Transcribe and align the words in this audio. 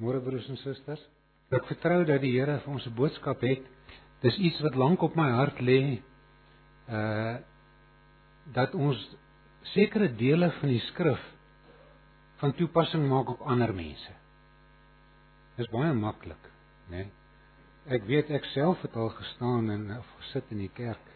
Môre 0.00 0.20
broers 0.24 0.46
en 0.48 0.56
susters. 0.62 1.00
Ek 1.52 1.66
vertrou 1.68 1.98
dat 2.08 2.22
die 2.22 2.32
Here 2.32 2.56
vir 2.64 2.72
ons 2.72 2.86
'n 2.86 2.94
boodskap 2.96 3.42
het. 3.44 3.64
Dis 4.22 4.36
iets 4.38 4.60
wat 4.64 4.74
lank 4.74 5.02
op 5.02 5.16
my 5.16 5.30
hart 5.30 5.60
lê. 5.60 6.00
Uh 6.88 7.38
dat 8.54 8.74
ons 8.74 8.98
sekere 9.74 10.08
dele 10.08 10.50
van 10.50 10.68
die 10.68 10.80
skrif 10.80 11.20
van 12.40 12.54
toepassing 12.56 13.04
maak 13.08 13.28
op 13.28 13.40
ander 13.40 13.72
mense. 13.74 14.12
Dis 15.56 15.68
baie 15.68 15.92
maklik, 15.94 16.50
né? 16.88 16.96
Nee? 17.04 17.10
Ek 17.86 18.04
weet 18.08 18.30
ek 18.30 18.44
self 18.44 18.82
het 18.82 18.96
al 18.96 19.08
gestaan 19.08 19.70
en 19.70 19.98
of 19.98 20.08
gesit 20.18 20.50
in 20.50 20.58
die 20.64 20.72
kerk 20.74 21.06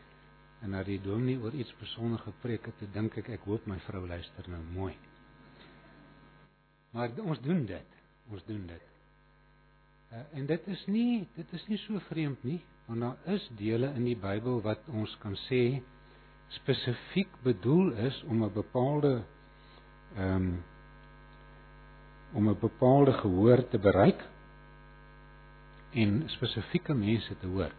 en 0.63 0.71
na 0.71 0.83
die 0.83 1.01
dominee 1.01 1.41
oor 1.41 1.53
iets 1.53 1.73
persoonlik 1.81 2.21
gepreek 2.21 2.67
het, 2.67 2.93
dink 2.93 3.19
ek 3.19 3.29
ek 3.29 3.49
hoop 3.49 3.67
my 3.67 3.79
vrou 3.89 4.07
luister 4.07 4.49
nou 4.49 4.63
mooi. 4.77 4.95
Maar 6.93 7.11
ons 7.25 7.41
doen 7.41 7.67
dit 7.67 8.04
ons 8.31 8.45
doen 8.45 8.67
dit. 8.67 8.93
Uh, 10.13 10.23
en 10.39 10.47
dit 10.47 10.69
is 10.69 10.87
nie 10.87 11.27
dit 11.35 11.53
is 11.53 11.67
nie 11.69 11.79
so 11.85 11.99
vreemd 12.09 12.45
nie, 12.45 12.61
want 12.87 13.01
daar 13.01 13.35
is 13.37 13.49
dele 13.59 13.93
in 13.97 14.05
die 14.05 14.19
Bybel 14.21 14.61
wat 14.63 14.85
ons 14.93 15.17
kan 15.23 15.37
sê 15.49 15.81
spesifiek 16.55 17.33
bedoel 17.43 17.93
is 18.07 18.23
om 18.29 18.45
'n 18.45 18.53
bepaalde 18.53 19.23
ehm 20.17 20.37
um, 20.37 20.63
om 22.35 22.49
'n 22.49 22.59
bepaalde 22.61 23.13
gehoor 23.13 23.69
te 23.69 23.79
bereik 23.79 24.25
en 25.91 26.23
spesifieke 26.27 26.95
mense 26.95 27.39
te 27.39 27.47
hoor. 27.47 27.73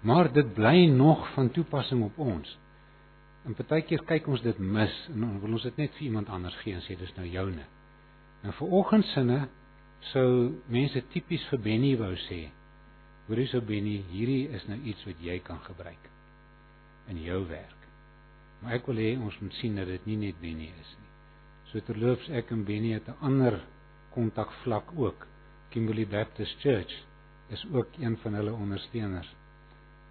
Maar 0.00 0.32
dit 0.32 0.54
bly 0.54 0.86
nog 0.86 1.32
van 1.32 1.50
toepassing 1.50 2.02
op 2.02 2.18
ons. 2.18 2.58
En 3.44 3.54
partykeer 3.54 4.04
kyk 4.04 4.26
ons 4.26 4.42
dit 4.42 4.58
mis 4.58 5.08
en 5.12 5.20
dan 5.20 5.40
wil 5.40 5.52
ons 5.52 5.62
dit 5.62 5.76
net 5.76 5.92
vir 5.96 6.06
iemand 6.08 6.28
anders 6.28 6.56
gee 6.64 6.74
en 6.74 6.84
sê 6.84 6.96
dis 6.98 7.14
nou 7.16 7.26
joune. 7.28 7.64
Nou 8.42 8.54
vir 8.56 8.68
oggend 8.80 9.04
sinne 9.04 9.48
sou 10.12 10.62
mense 10.72 11.02
tipies 11.12 11.44
vir 11.50 11.60
Benny 11.64 11.92
wou 12.00 12.12
sê. 12.28 12.46
Hoorie 13.28 13.48
so 13.50 13.60
Benny, 13.60 14.00
hierdie 14.10 14.48
is 14.56 14.64
nou 14.68 14.78
iets 14.82 15.04
wat 15.06 15.20
jy 15.22 15.36
kan 15.46 15.60
gebruik 15.66 16.08
in 17.10 17.20
jou 17.22 17.42
werk. 17.50 17.76
Maar 18.60 18.78
ek 18.78 18.88
wil 18.90 19.00
hê 19.02 19.12
ons 19.18 19.36
moet 19.42 19.54
sien 19.60 19.76
dat 19.78 19.88
dit 19.90 20.08
nie 20.10 20.18
net 20.26 20.40
Benny 20.40 20.70
is 20.70 20.94
nie. 20.98 21.10
So 21.70 21.84
terloops 21.86 22.28
ek 22.34 22.50
en 22.54 22.64
Benny 22.66 22.94
het 22.96 23.08
'n 23.08 23.20
ander 23.20 23.60
kontakvlak 24.14 24.92
ook. 24.96 25.26
Kimberley 25.70 26.06
Baptist 26.06 26.58
Church 26.60 26.92
is 27.48 27.64
ook 27.72 27.88
een 27.98 28.16
van 28.16 28.34
hulle 28.34 28.52
ondersteuners 28.52 29.30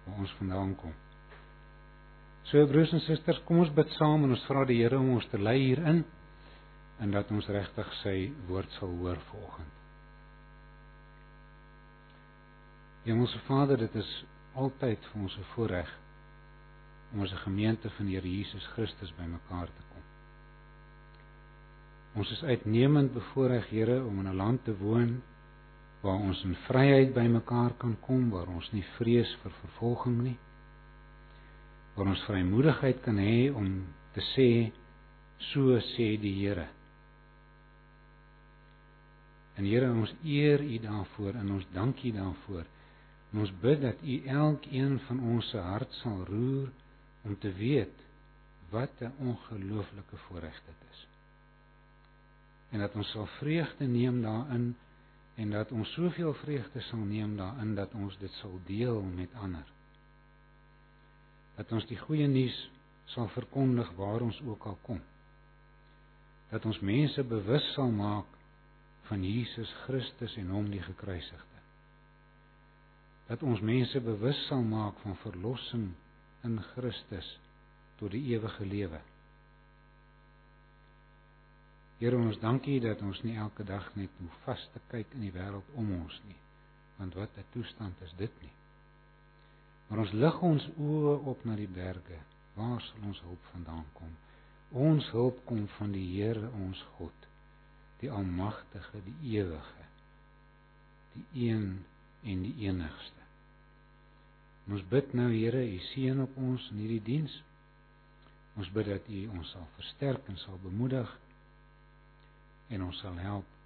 waar 0.04 0.18
ons 0.18 0.32
vandaan 0.38 0.74
kom. 0.74 0.94
So 2.42 2.66
broers 2.66 2.92
en 2.92 3.00
susters, 3.00 3.42
kom 3.44 3.58
ons 3.58 3.74
bid 3.74 3.88
saam 3.98 4.24
en 4.24 4.30
ons 4.30 4.46
vra 4.48 4.64
die 4.64 4.80
Here 4.82 4.98
om 4.98 5.10
ons 5.10 5.28
te 5.30 5.38
lei 5.38 5.58
hierin 5.58 6.04
en 7.00 7.10
dat 7.10 7.30
ons 7.30 7.48
regtig 7.48 7.92
sy 8.02 8.32
woord 8.48 8.72
sal 8.78 8.88
hoor 8.88 9.20
vanoggend. 9.30 9.79
Hemelse 13.02 13.38
Vader, 13.46 13.78
dit 13.80 13.94
is 13.94 14.10
altyd 14.54 15.04
vir 15.12 15.22
ons 15.22 15.36
'n 15.36 15.46
voorreg 15.54 15.90
om 17.12 17.22
as 17.22 17.32
'n 17.32 17.44
gemeente 17.46 17.90
van 17.90 18.06
die 18.06 18.14
Here 18.14 18.36
Jesus 18.36 18.66
Christus 18.66 19.14
bymekaar 19.16 19.66
te 19.66 19.82
kom. 19.92 20.02
Ons 22.14 22.30
is 22.30 22.42
uitnemend 22.42 23.12
bevoorreg, 23.12 23.68
Here, 23.68 24.04
om 24.04 24.18
in 24.18 24.28
'n 24.28 24.36
land 24.36 24.64
te 24.64 24.76
woon 24.76 25.22
waar 26.00 26.20
ons 26.20 26.42
in 26.44 26.54
vryheid 26.54 27.14
bymekaar 27.14 27.74
kan 27.76 27.96
kom, 28.00 28.30
waar 28.30 28.48
ons 28.48 28.72
nie 28.72 28.84
vrees 28.96 29.34
vir 29.42 29.50
vervolging 29.50 30.22
nie. 30.22 30.38
Waar 31.94 32.06
ons 32.06 32.24
vrymoedigheid 32.24 33.02
kan 33.02 33.16
hê 33.16 33.54
om 33.54 33.86
te 34.12 34.20
sê 34.20 34.72
so 35.36 35.78
sê 35.78 36.16
die 36.20 36.34
Here. 36.40 36.68
En 39.56 39.64
Here, 39.64 39.90
ons 39.92 40.14
eer 40.24 40.60
U 40.60 40.78
daarvoor 40.78 41.34
en 41.34 41.50
ons 41.52 41.66
dank 41.72 42.04
U 42.04 42.12
daarvoor. 42.12 42.64
En 43.30 43.38
ons 43.38 43.52
bid 43.62 43.80
dat 43.80 44.02
U 44.02 44.16
elkeen 44.26 44.98
van 45.06 45.20
ons 45.20 45.48
se 45.48 45.58
hart 45.58 45.92
sal 46.02 46.24
roer 46.26 46.70
om 47.22 47.38
te 47.38 47.52
weet 47.54 48.06
wat 48.70 48.90
'n 49.00 49.12
ongelooflike 49.18 50.16
voorreg 50.16 50.62
dit 50.66 50.80
is. 50.90 51.06
En 52.70 52.78
dat 52.78 52.94
ons 52.94 53.10
sal 53.10 53.26
vreugde 53.26 53.86
neem 53.86 54.22
daarin 54.22 54.76
en 55.34 55.50
dat 55.50 55.72
ons 55.72 55.92
soveel 55.92 56.34
vreugde 56.34 56.80
sal 56.80 56.98
neem 56.98 57.36
daarin 57.36 57.74
dat 57.74 57.94
ons 57.94 58.18
dit 58.18 58.30
sal 58.30 58.60
deel 58.64 59.02
met 59.02 59.34
ander. 59.34 59.66
Dat 61.56 61.72
ons 61.72 61.86
die 61.86 61.98
goeie 61.98 62.26
nuus 62.26 62.70
sal 63.04 63.28
verkondig 63.28 63.90
waar 63.90 64.20
ons 64.20 64.40
ook 64.42 64.64
al 64.64 64.78
kom. 64.82 65.00
Dat 66.50 66.64
ons 66.64 66.80
mense 66.80 67.24
bewus 67.24 67.72
sal 67.72 67.90
maak 67.90 68.26
van 69.02 69.24
Jesus 69.24 69.72
Christus 69.72 70.36
en 70.36 70.50
hom 70.50 70.70
die 70.70 70.82
gekruisigde 70.82 71.49
dat 73.30 73.42
ons 73.46 73.60
mense 73.62 74.00
bewus 74.02 74.38
sal 74.48 74.62
maak 74.66 74.98
van 75.04 75.14
verlossing 75.22 75.92
in 76.42 76.56
Christus 76.72 77.28
tot 78.00 78.10
die 78.10 78.24
ewige 78.32 78.66
lewe. 78.66 78.98
Here 82.00 82.18
ons 82.18 82.40
dankie 82.42 82.80
dat 82.82 83.02
ons 83.06 83.20
nie 83.22 83.36
elke 83.38 83.62
dag 83.68 83.86
net 83.94 84.16
hoe 84.18 84.30
vas 84.46 84.64
te 84.74 84.82
kyk 84.90 85.14
in 85.14 85.28
die 85.28 85.34
wêreld 85.34 85.68
om 85.78 85.92
ons 86.00 86.16
nie, 86.26 86.38
want 86.96 87.14
wat 87.14 87.36
'n 87.38 87.44
toestand 87.52 88.02
is 88.02 88.14
dit 88.18 88.42
nie. 88.42 88.52
Maar 89.88 89.98
ons 89.98 90.12
lig 90.12 90.42
ons 90.42 90.66
oë 90.78 91.14
op 91.30 91.44
na 91.44 91.54
die 91.54 91.68
berge, 91.68 92.18
waar 92.54 92.80
sal 92.80 93.06
ons 93.06 93.20
hulp 93.20 93.44
vandaan 93.52 93.86
kom? 93.92 94.10
Ons 94.70 95.10
hulp 95.10 95.44
kom 95.44 95.68
van 95.78 95.92
die 95.92 96.06
Here 96.16 96.50
ons 96.50 96.82
God, 96.96 97.26
die 98.00 98.10
almagtige, 98.10 99.02
die 99.04 99.38
ewige, 99.38 99.86
die 101.14 101.48
een 101.48 101.84
en 102.22 102.42
die 102.42 102.54
enigste. 102.66 103.19
Ons 104.70 104.84
bid 104.86 105.14
nou 105.18 105.30
Here, 105.32 105.62
U 105.66 105.78
seën 105.90 106.20
op 106.22 106.36
ons 106.38 106.68
in 106.70 106.82
hierdie 106.84 107.02
diens. 107.02 107.32
Ons 108.60 108.68
bid 108.74 108.86
dat 108.86 109.08
U 109.10 109.22
ons 109.34 109.50
sal 109.54 109.64
versterk 109.74 110.28
en 110.30 110.38
sal 110.38 110.60
bemoedig 110.62 111.10
en 112.70 112.84
ons 112.86 113.00
sal 113.02 113.16
help 113.18 113.56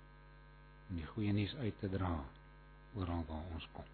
om 0.89 0.97
die 0.97 1.11
goeie 1.11 1.35
nuus 1.37 1.53
uit 1.61 1.77
te 1.83 1.91
dra 1.93 2.15
oral 2.97 3.21
waar 3.29 3.53
ons 3.53 3.69
kom. 3.75 3.91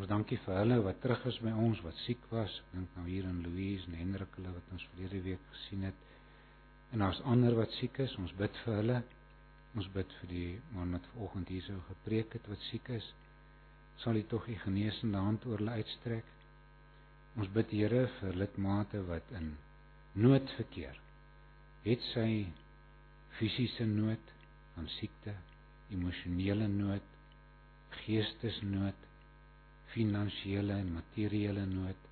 Ons 0.00 0.10
dankie 0.10 0.40
vir 0.42 0.58
hulle 0.58 0.80
wat 0.82 0.98
terug 1.04 1.22
is 1.30 1.38
by 1.44 1.54
ons 1.68 1.84
wat 1.86 2.02
siek 2.02 2.26
was. 2.34 2.56
Ek 2.64 2.74
dink 2.74 2.98
nou 2.98 3.06
hier 3.06 3.30
in 3.30 3.42
Louise 3.46 3.86
en 3.86 3.98
Hendrik 4.00 4.34
hulle 4.40 4.56
wat 4.56 4.74
ons 4.74 4.90
verlede 4.90 5.22
week 5.28 5.48
gesien 5.54 5.86
het. 5.86 6.06
En 6.90 7.04
daar's 7.04 7.22
ander 7.30 7.54
wat 7.58 7.78
siek 7.78 8.02
is. 8.02 8.18
Ons 8.18 8.34
bid 8.38 8.62
vir 8.64 8.78
hulle. 8.80 9.00
Ons 9.78 9.90
bid 9.94 10.18
vir 10.18 10.34
die 10.34 10.52
man 10.74 10.98
wat 10.98 11.10
vanoggend 11.12 11.54
hier 11.54 11.66
sou 11.68 11.78
gepreek 11.92 12.38
het 12.38 12.50
wat 12.50 12.70
siek 12.72 12.90
is 12.98 13.12
sal 14.02 14.16
U 14.16 14.22
tog 14.28 14.48
U 14.48 14.56
genesende 14.64 15.18
hand 15.18 15.44
oor 15.46 15.60
hulle 15.60 15.76
uitstrek. 15.80 16.24
Ons 17.36 17.50
bid 17.54 17.72
Here 17.76 18.06
vir 18.18 18.38
lidmate 18.42 19.02
wat 19.08 19.32
in 19.36 19.52
nood 20.12 20.50
verkeer. 20.56 20.96
Het 21.84 22.02
sy 22.10 22.30
fisiese 23.38 23.86
nood 23.86 24.32
aan 24.76 24.88
siekte, 24.96 25.34
emosionele 25.92 26.68
nood, 26.68 27.06
geestesnood, 28.02 29.08
finansiële 29.94 30.76
en 30.80 30.92
materiële 30.94 31.64
nood. 31.66 32.08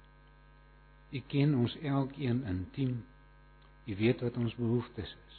U 1.12 1.20
ken 1.32 1.55
ons 1.56 1.76
elkeen 1.82 2.43
intiem. 2.49 2.99
U 3.88 3.97
weet 3.97 4.25
wat 4.26 4.37
ons 4.37 4.56
behoeftes 4.59 5.15
is. 5.28 5.37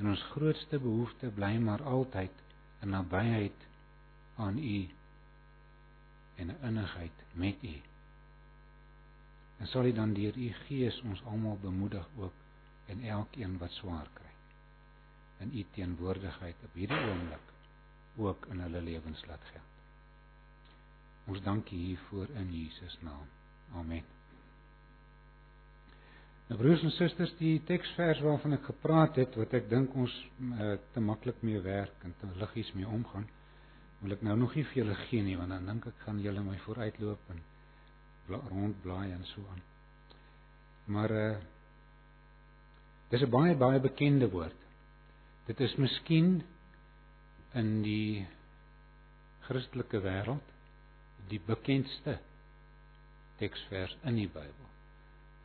En 0.00 0.08
ons 0.10 0.24
grootste 0.32 0.80
behoefte 0.82 1.30
bly 1.36 1.52
maar 1.62 1.82
altyd 1.82 2.34
'n 2.82 2.90
nabyheid 2.90 3.68
aan 4.36 4.58
U 4.58 4.78
en 6.34 6.46
'n 6.46 6.58
innigheid 6.62 7.24
met 7.32 7.62
U. 7.62 7.80
En 9.58 9.66
sal 9.66 9.84
U 9.84 9.92
dan 9.92 10.12
deur 10.12 10.36
U 10.36 10.52
Gees 10.52 11.00
ons 11.00 11.24
almal 11.24 11.58
bemoedig 11.60 12.08
ook 12.16 12.32
en 12.86 13.04
elkeen 13.04 13.58
wat 13.58 13.70
swaar 13.70 14.08
kry. 14.12 14.32
In 15.38 15.58
U 15.58 15.64
teenwoordigheid 15.70 16.56
op 16.64 16.72
hierdie 16.72 17.04
oomblik 17.08 17.52
ook 18.16 18.46
in 18.46 18.60
hulle 18.60 18.80
lewens 18.82 19.26
laat 19.26 19.44
geld. 19.44 19.70
Ons 21.24 21.42
dank 21.42 21.70
U 21.70 21.76
hiervoor 21.76 22.28
in 22.28 22.52
Jesus 22.52 22.98
naam. 23.00 23.26
Amen. 23.74 24.04
Nou 26.46 26.60
broers 26.60 26.82
en 26.82 26.90
susters, 26.90 27.36
die 27.38 27.62
teksvers 27.64 28.20
waarvan 28.20 28.52
ek 28.52 28.64
gepraat 28.64 29.16
het 29.16 29.36
wat 29.40 29.54
ek 29.56 29.70
dink 29.70 29.94
ons 29.94 30.12
uh, 30.40 30.74
te 30.92 31.00
maklik 31.00 31.38
mee 31.40 31.60
werk 31.60 32.02
en 32.04 32.14
te 32.20 32.28
liggies 32.40 32.72
mee 32.76 32.88
omgaan 32.88 33.28
wil 34.02 34.16
ek 34.16 34.22
nou 34.26 34.36
nog 34.36 34.54
nie 34.58 34.64
vir 34.66 34.82
julle 34.82 34.98
gee 35.06 35.22
nie 35.22 35.36
want 35.38 35.54
dan 35.54 35.68
dink 35.70 35.86
ek 35.86 36.04
gaan 36.06 36.20
julle 36.22 36.42
my 36.42 36.58
vooruitloop 36.64 37.30
en 37.34 37.42
rondblaai 38.32 39.12
en 39.12 39.24
so 39.30 39.42
aan. 39.52 39.62
Maar 40.94 41.10
uh 41.10 41.36
dis 43.10 43.22
'n 43.22 43.30
baie 43.30 43.54
baie 43.56 43.80
bekende 43.80 44.30
woord. 44.30 44.60
Dit 45.46 45.60
is 45.60 45.76
miskien 45.76 46.42
in 47.54 47.82
die 47.82 48.26
Christelike 49.46 50.00
wêreld 50.00 50.48
die 51.28 51.40
bekendste 51.40 52.18
teksvers 53.38 53.96
in 54.02 54.16
die 54.16 54.28
Bybel. 54.28 54.68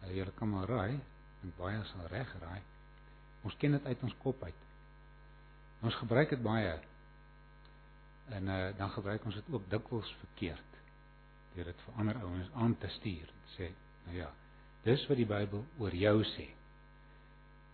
Nou 0.02 0.14
julle 0.14 0.32
kan 0.32 0.50
maar 0.50 0.68
raai, 0.70 1.00
en 1.44 1.54
baie 1.58 1.84
sal 1.92 2.08
reg 2.12 2.34
raai. 2.42 2.62
Ons 3.46 3.58
ken 3.62 3.76
dit 3.78 3.86
uit 3.86 4.04
ons 4.04 4.16
kop 4.24 4.44
uit. 4.44 4.62
Ons 5.86 5.98
gebruik 6.02 6.30
dit 6.34 6.44
baie 6.44 6.78
En 8.30 8.48
uh, 8.48 8.78
dan 8.78 8.90
gebruik 8.90 9.26
ons 9.26 9.36
dit 9.36 9.54
ook 9.54 9.70
dikwels 9.70 10.16
verkeerd. 10.20 10.80
Deur 11.56 11.66
dit 11.72 11.82
vir 11.86 12.00
ander 12.02 12.20
ouens 12.22 12.50
aan 12.54 12.78
te 12.78 12.88
stuur. 12.88 13.30
Sê, 13.56 13.72
nou 14.06 14.18
ja, 14.18 14.32
dis 14.84 15.06
wat 15.08 15.18
die 15.18 15.30
Bybel 15.30 15.64
oor 15.78 15.96
jou 15.96 16.18
sê. 16.36 16.50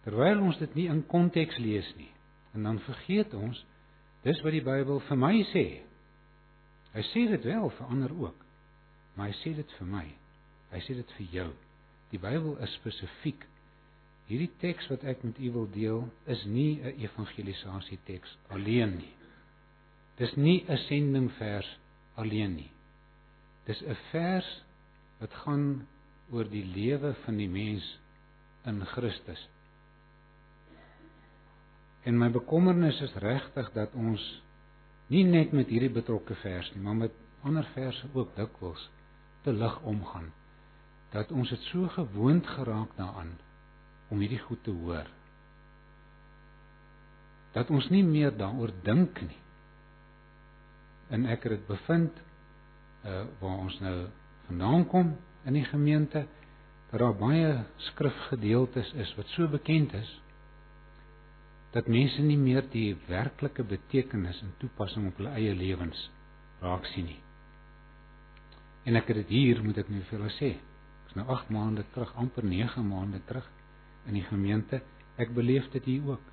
Terwyl 0.04 0.44
ons 0.44 0.60
dit 0.60 0.76
nie 0.76 0.90
in 0.92 1.06
konteks 1.08 1.58
lees 1.64 1.90
nie. 1.98 2.12
En 2.54 2.68
dan 2.68 2.80
vergeet 2.86 3.34
ons 3.34 3.66
dis 4.24 4.42
wat 4.46 4.56
die 4.56 4.64
Bybel 4.64 5.02
vir 5.08 5.20
my 5.20 5.36
sê. 5.52 5.66
Hy 6.94 7.04
sê 7.10 7.26
dit 7.32 7.48
wel 7.50 7.70
vir 7.78 7.90
ander 7.90 8.14
ook. 8.14 8.46
Maar 9.16 9.32
hy 9.32 9.38
sê 9.42 9.56
dit 9.58 9.76
vir 9.80 9.90
my. 9.90 10.06
Hy 10.74 10.82
sê 10.86 10.96
dit 11.00 11.18
vir 11.18 11.36
jou. 11.40 11.50
Die 12.14 12.22
Bybel 12.22 12.60
is 12.66 12.78
spesifiek. 12.78 13.48
Hierdie 14.30 14.52
teks 14.62 14.88
wat 14.92 15.04
ek 15.10 15.26
met 15.26 15.40
u 15.42 15.52
wil 15.58 15.68
deel, 15.74 16.06
is 16.30 16.46
nie 16.46 16.80
'n 16.80 16.96
evangelisasie 17.02 18.00
teks 18.06 18.38
alleen 18.50 18.96
nie. 18.98 19.14
Dis 20.18 20.36
nie 20.36 20.66
'n 20.68 20.78
sendingvers 20.78 21.80
alleen 22.16 22.56
nie. 22.56 22.72
Dis 23.66 23.82
'n 23.82 23.98
vers 24.12 24.64
wat 25.20 25.34
gaan 25.34 25.88
oor 26.32 26.50
die 26.50 26.66
lewe 26.66 27.14
van 27.26 27.38
die 27.38 27.50
mens 27.50 28.00
in 28.66 28.86
Christus. 28.86 29.50
En 32.04 32.18
my 32.18 32.30
bekommernis 32.30 33.02
is 33.02 33.14
regtig 33.14 33.72
dat 33.74 33.94
ons 33.94 34.44
nie 35.08 35.24
net 35.24 35.52
met 35.52 35.68
hierdie 35.68 35.94
betrokke 35.94 36.36
vers 36.36 36.72
nie, 36.74 36.84
maar 36.84 36.96
met 36.96 37.12
ander 37.42 37.66
verse 37.74 38.08
ook 38.14 38.36
dikwels 38.36 38.90
te 39.42 39.54
lig 39.54 39.82
omgaan. 39.82 40.32
Dat 41.12 41.32
ons 41.32 41.50
dit 41.50 41.60
so 41.60 41.88
gewoond 41.88 42.48
geraak 42.48 42.96
daaraan 42.96 43.38
om 44.10 44.20
hierdie 44.20 44.40
goed 44.40 44.64
te 44.64 44.72
hoor. 44.72 45.08
Dat 47.52 47.70
ons 47.70 47.90
nie 47.90 48.04
meer 48.04 48.38
daaroor 48.38 48.72
dink 48.84 49.22
nie 49.22 49.43
en 51.14 51.28
ek 51.30 51.46
het 51.46 51.58
dit 51.58 51.68
bevind 51.70 52.24
uh 53.04 53.24
waar 53.42 53.60
ons 53.68 53.80
nou 53.84 53.98
vandaan 54.48 54.88
kom 54.92 55.14
in 55.46 55.60
die 55.60 55.68
gemeente 55.68 56.26
dat 56.92 57.00
daar 57.00 57.16
baie 57.18 57.54
skrifgedeeltes 57.90 58.94
is 59.06 59.16
wat 59.18 59.32
so 59.36 59.48
bekend 59.48 59.94
is 59.98 60.12
dat 61.74 61.90
mense 61.90 62.22
nie 62.22 62.38
meer 62.38 62.66
die 62.70 62.92
werklike 63.08 63.64
betekenis 63.66 64.42
en 64.46 64.54
toepassing 64.62 65.08
op 65.10 65.18
hulle 65.18 65.34
eie 65.40 65.56
lewens 65.58 66.10
raak 66.62 66.86
sien 66.92 67.08
nie. 67.10 67.20
En 68.86 69.00
ek 69.00 69.10
het 69.10 69.24
dit 69.24 69.34
hier 69.40 69.62
moet 69.66 69.80
ek 69.82 69.90
nou 69.90 70.04
vir 70.06 70.18
julle 70.20 70.30
sê. 70.36 70.52
Ek's 71.08 71.18
nou 71.18 71.26
8 71.34 71.50
maande 71.56 71.86
terug, 71.96 72.12
amper 72.20 72.46
9 72.46 72.84
maande 72.86 73.24
terug 73.30 73.48
in 74.10 74.20
die 74.20 74.26
gemeente. 74.28 74.84
Ek 75.18 75.34
beleef 75.34 75.70
dit 75.74 75.90
hier 75.90 76.14
ook. 76.14 76.30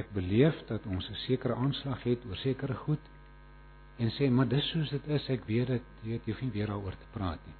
Ek 0.00 0.08
beleef 0.16 0.56
dat 0.70 0.86
ons 0.86 1.08
'n 1.10 1.20
sekere 1.26 1.54
aanslag 1.54 2.02
het 2.08 2.24
oor 2.24 2.36
sekere 2.36 2.74
goed 2.86 3.04
en 3.98 4.10
sê 4.14 4.28
maar 4.30 4.46
dis 4.46 4.66
soos 4.72 4.90
dit 4.94 5.08
is 5.16 5.30
ek 5.34 5.46
weet 5.48 5.72
dit 5.72 5.86
jy 6.02 6.10
weet 6.12 6.26
jy 6.26 6.34
hoef 6.34 6.42
nie 6.44 6.54
weer 6.54 6.70
daaroor 6.70 6.96
te 6.98 7.08
praat 7.14 7.46
nie. 7.46 7.56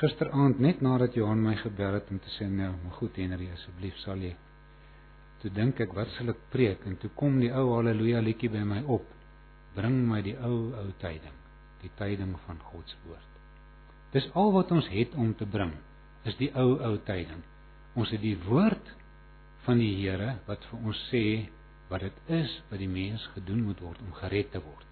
Gisteraand 0.00 0.60
net 0.64 0.80
nadat 0.80 1.16
Johan 1.18 1.42
my 1.44 1.56
gebel 1.60 1.98
het 1.98 2.08
om 2.10 2.20
te 2.24 2.32
sê 2.38 2.48
nou 2.48 2.70
maar 2.82 2.96
goed 2.96 3.18
Henry 3.20 3.50
asseblief 3.52 3.98
sal 4.04 4.22
jy 4.24 4.32
toe 5.42 5.52
dink 5.56 5.80
ek 5.84 5.92
wat 5.96 6.08
sal 6.16 6.32
ek 6.32 6.40
preek 6.52 6.86
en 6.88 6.96
toe 7.00 7.10
kom 7.16 7.38
die 7.40 7.52
ou 7.52 7.66
haleluja 7.74 8.20
liedjie 8.24 8.50
by 8.52 8.64
my 8.64 8.80
op. 8.96 9.04
Bring 9.76 10.00
my 10.08 10.20
die 10.24 10.36
ou 10.36 10.72
ou 10.80 10.88
tyding 11.02 11.36
die 11.80 11.92
tyding 11.96 12.34
van 12.44 12.58
God 12.72 12.88
se 12.92 12.96
woord. 13.06 13.38
Dis 14.12 14.26
al 14.36 14.50
wat 14.52 14.72
ons 14.74 14.88
het 14.92 15.14
om 15.16 15.32
te 15.34 15.46
bring 15.48 15.72
is 16.28 16.36
die 16.36 16.50
ou 16.52 16.74
ou 16.76 16.96
tyding. 17.06 17.40
Ons 17.96 18.12
het 18.12 18.20
die 18.20 18.36
woord 18.44 18.92
van 19.64 19.80
die 19.80 19.94
Here 20.02 20.38
wat 20.48 20.64
vir 20.68 20.88
ons 20.90 21.08
sê 21.08 21.24
wat 21.88 22.04
dit 22.04 22.36
is 22.40 22.52
wat 22.70 22.80
die 22.80 22.88
mens 22.88 23.24
gedoen 23.34 23.64
moet 23.68 23.80
word 23.84 24.00
om 24.04 24.12
gered 24.20 24.52
te 24.52 24.60
word 24.64 24.89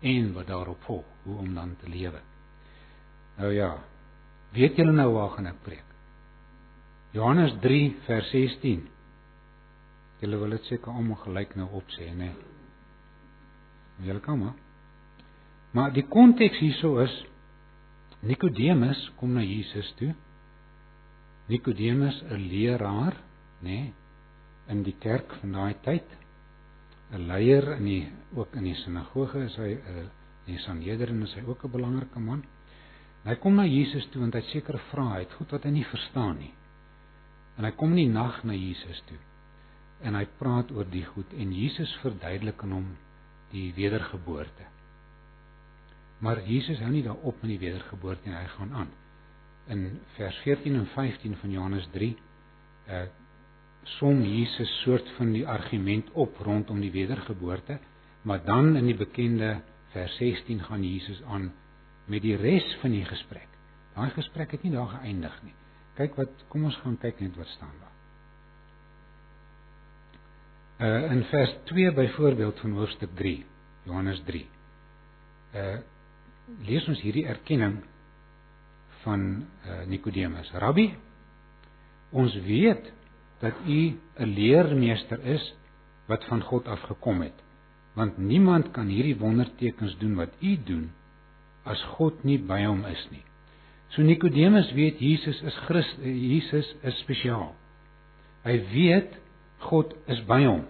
en 0.00 0.32
wat 0.32 0.46
daarop 0.46 0.82
volg, 0.86 1.06
hoe 1.22 1.38
om 1.38 1.54
dan 1.54 1.76
te 1.76 1.88
lewe. 1.88 2.20
Nou 3.36 3.52
ja, 3.52 3.72
weet 4.52 4.76
julle 4.76 4.92
nou 4.92 5.12
waar 5.12 5.30
gaan 5.30 5.46
ek 5.46 5.62
preek? 5.62 5.84
Johannes 7.16 7.54
3 7.60 7.96
vers 8.06 8.30
16. 8.30 8.86
Julle 10.20 10.38
wil 10.38 10.56
dit 10.56 10.70
seker 10.70 10.92
almal 10.92 11.20
gelyk 11.22 11.54
nou 11.56 11.68
opsê, 11.80 12.10
né? 12.10 12.32
Nee. 12.32 14.06
Julle 14.06 14.20
kan 14.20 14.38
maar. 14.38 14.56
Maar 15.70 15.92
die 15.92 16.06
konteks 16.06 16.58
hierso 16.58 16.98
is 17.02 17.14
Nikodemus 18.20 18.98
kom 19.18 19.34
na 19.36 19.44
Jesus 19.46 19.92
toe. 19.98 20.14
Nikodemus 21.46 22.22
'n 22.22 22.48
leraar, 22.50 23.14
né, 23.60 23.70
nee, 23.70 23.92
in 24.68 24.82
die 24.82 24.96
kerk 24.98 25.32
van 25.40 25.52
daai 25.52 25.74
tyd. 25.82 26.08
'n 27.12 27.26
leier 27.26 27.76
in 27.76 27.84
die 27.84 28.04
ook 28.36 28.54
in 28.54 28.64
die 28.68 28.76
sinagoge 28.84 29.44
is 29.44 29.56
hy 29.56 29.72
'n 29.74 29.98
eh, 29.98 30.08
die 30.48 30.58
Sanhedrin 30.58 31.22
is 31.22 31.34
hy 31.34 31.42
ook 31.46 31.64
'n 31.64 31.70
belangrike 31.70 32.20
man. 32.20 32.44
En 33.24 33.30
hy 33.30 33.36
kom 33.36 33.54
na 33.54 33.64
Jesus 33.64 34.06
toe 34.12 34.22
en 34.22 34.32
hy 34.32 34.40
sekere 34.40 34.78
vrae, 34.90 35.14
hy 35.14 35.20
het 35.24 35.32
goed 35.32 35.50
wat 35.50 35.64
hy 35.64 35.70
nie 35.70 35.84
verstaan 35.84 36.38
nie. 36.38 36.54
En 37.56 37.64
hy 37.64 37.70
kom 37.70 37.90
in 37.90 37.96
die 37.96 38.12
nag 38.12 38.44
na 38.44 38.52
Jesus 38.52 39.02
toe. 39.06 39.18
En 40.00 40.14
hy 40.14 40.24
praat 40.38 40.70
oor 40.70 40.84
die 40.84 41.04
goed 41.04 41.32
en 41.32 41.52
Jesus 41.52 41.96
verduidelik 42.02 42.62
aan 42.62 42.72
hom 42.72 42.96
die 43.50 43.72
wedergeboorte. 43.74 44.64
Maar 46.20 46.42
Jesus 46.46 46.78
hou 46.78 46.90
nie 46.90 47.02
daarop 47.02 47.42
met 47.42 47.50
die 47.50 47.58
wedergeboorte 47.58 48.28
nie, 48.28 48.36
hy 48.36 48.46
gaan 48.46 48.72
aan. 48.74 48.90
In 49.68 50.00
vers 50.16 50.36
14 50.44 50.74
en 50.74 50.86
15 50.86 51.36
van 51.36 51.50
Johannes 51.50 51.88
3 51.92 52.16
uh 52.88 53.06
som 53.96 54.20
Jesus 54.24 54.70
soort 54.82 55.08
van 55.16 55.32
die 55.32 55.46
argument 55.48 56.10
op 56.12 56.36
rondom 56.44 56.80
die 56.80 56.92
wedergeboorte, 56.92 57.78
maar 58.22 58.44
dan 58.44 58.76
in 58.76 58.86
die 58.90 58.96
bekende 58.96 59.60
vers 59.94 60.16
16 60.16 60.62
gaan 60.62 60.84
Jesus 60.84 61.22
aan 61.22 61.52
met 62.06 62.22
die 62.22 62.36
res 62.36 62.66
van 62.80 62.92
die 62.92 63.04
gesprek. 63.04 63.48
Daai 63.94 64.10
gesprek 64.14 64.52
het 64.54 64.62
nie 64.62 64.72
daar 64.72 64.90
geëindig 64.98 65.36
nie. 65.44 65.54
Kyk 65.98 66.16
wat 66.20 66.44
kom 66.52 66.68
ons 66.68 66.76
gaan 66.84 66.98
kyk 67.00 67.20
net 67.20 67.36
wat 67.36 67.50
staan 67.56 67.74
daar. 67.80 67.96
Uh 70.78 71.12
in 71.12 71.24
vers 71.24 71.54
2 71.72 71.92
byvoorbeeld 71.92 72.60
van 72.60 72.76
hoofstuk 72.78 73.14
3, 73.18 73.46
Johannes 73.84 74.22
3. 74.26 74.44
Uh 75.54 75.78
lees 76.64 76.86
ons 76.88 77.00
hierdie 77.02 77.26
erkenning 77.26 77.80
van 79.02 79.24
uh 79.66 79.80
Nikodemus. 79.90 80.52
Rabbi, 80.54 80.92
ons 82.10 82.34
weet 82.46 82.92
dat 83.40 83.54
u 83.66 83.98
'n 84.16 84.24
leermeester 84.34 85.24
is 85.24 85.54
wat 86.06 86.24
van 86.24 86.42
God 86.42 86.68
af 86.68 86.80
gekom 86.80 87.20
het. 87.20 87.42
Want 87.94 88.18
niemand 88.18 88.70
kan 88.70 88.86
hierdie 88.86 89.18
wondertekens 89.18 89.98
doen 89.98 90.14
wat 90.14 90.30
u 90.40 90.62
doen 90.64 90.90
as 91.62 91.82
God 91.82 92.24
nie 92.24 92.38
by 92.38 92.64
hom 92.64 92.84
is 92.84 93.08
nie. 93.10 93.24
So 93.88 94.02
Nikodemus 94.02 94.72
weet 94.72 94.98
Jesus 95.00 95.42
is 95.42 95.54
Christus, 95.54 96.04
Jesus 96.04 96.74
is 96.82 96.98
spesiaal. 96.98 97.54
Hy 98.44 98.56
weet 98.72 99.16
God 99.58 99.94
is 100.06 100.20
by 100.28 100.44
hom. 100.44 100.66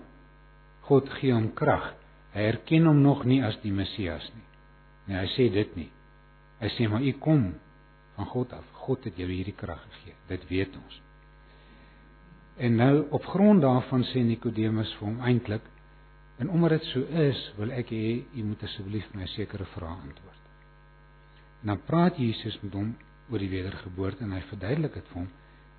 God 0.88 1.10
gee 1.18 1.32
hom 1.32 1.50
krag. 1.54 1.92
Hy 2.32 2.46
erken 2.52 2.86
hom 2.86 3.02
nog 3.02 3.24
nie 3.24 3.42
as 3.44 3.58
die 3.62 3.72
Messias 3.72 4.30
nie. 4.34 4.46
Nee, 5.08 5.18
hy 5.22 5.28
sê 5.34 5.48
dit 5.52 5.76
nie. 5.76 5.90
Hy 6.60 6.70
sê 6.76 6.88
maar 6.90 7.04
u 7.04 7.12
kom 7.22 7.50
van 8.16 8.26
God 8.26 8.52
af. 8.52 8.64
God 8.86 9.04
het 9.04 9.18
jou 9.20 9.28
hierdie 9.30 9.56
krag 9.56 9.82
gegee. 9.90 10.16
Dit 10.28 10.48
weet 10.50 10.76
ons. 10.76 11.02
En 12.58 12.74
nou 12.74 13.06
op 13.10 13.24
grond 13.24 13.62
daarvan 13.62 14.02
sê 14.10 14.24
Nikodemus 14.26 14.90
vir 14.98 15.06
hom 15.06 15.20
eintlik 15.22 15.66
en 16.42 16.50
omdat 16.50 16.70
dit 16.70 16.88
so 16.90 17.04
is, 17.22 17.38
wil 17.58 17.70
ek 17.74 17.92
hê 17.94 18.16
u 18.34 18.46
moet 18.46 18.62
asseblief 18.66 19.06
my 19.14 19.26
sekere 19.30 19.66
vrae 19.74 19.94
antwoord. 19.94 20.42
En 21.62 21.72
dan 21.72 21.84
praat 21.86 22.18
Jesus 22.18 22.58
met 22.62 22.74
hom 22.74 22.96
oor 23.30 23.42
die 23.42 23.50
wedergeboorte 23.52 24.26
en 24.26 24.34
hy 24.34 24.42
verduidelik 24.50 24.98
dit 24.98 25.12
vir 25.12 25.20
hom. 25.20 25.30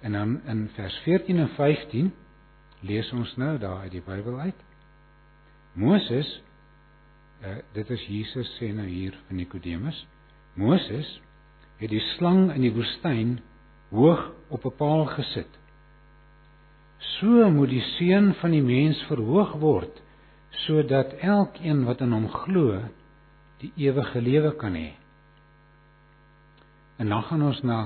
En 0.07 0.15
dan 0.15 0.37
in 0.47 0.65
vers 0.77 1.01
14 1.03 1.43
en 1.43 1.51
15 1.57 2.11
lees 2.87 3.11
ons 3.11 3.35
nou 3.35 3.57
daar 3.59 3.83
uit 3.83 3.97
die 3.97 4.05
Bybel 4.05 4.39
uit. 4.39 4.65
Moses 5.75 6.31
uh, 7.43 7.57
dit 7.75 7.95
is 7.95 8.07
Jesus 8.07 8.55
sê 8.59 8.71
nou 8.75 8.87
hier 8.87 9.19
vir 9.27 9.41
Nikodemus. 9.43 10.05
Moses 10.55 11.17
het 11.79 11.91
die 11.91 12.03
slang 12.15 12.53
in 12.55 12.63
die 12.63 12.75
woestyn 12.75 13.39
hoog 13.91 14.29
op 14.47 14.63
'n 14.63 14.77
paal 14.79 15.09
gesit 15.15 15.58
So 16.99 17.49
moet 17.51 17.71
die 17.71 17.83
seun 17.95 18.33
van 18.41 18.51
die 18.51 18.63
mens 18.63 18.99
verhoog 19.07 19.55
word 19.61 20.01
sodat 20.65 21.13
elkeen 21.23 21.85
wat 21.87 22.01
in 22.03 22.11
hom 22.11 22.27
glo 22.33 22.81
die 23.61 23.71
ewige 23.79 24.19
lewe 24.21 24.51
kan 24.59 24.75
hê. 24.75 24.91
En 26.99 27.11
dan 27.13 27.23
gaan 27.23 27.45
ons 27.47 27.61
na 27.63 27.79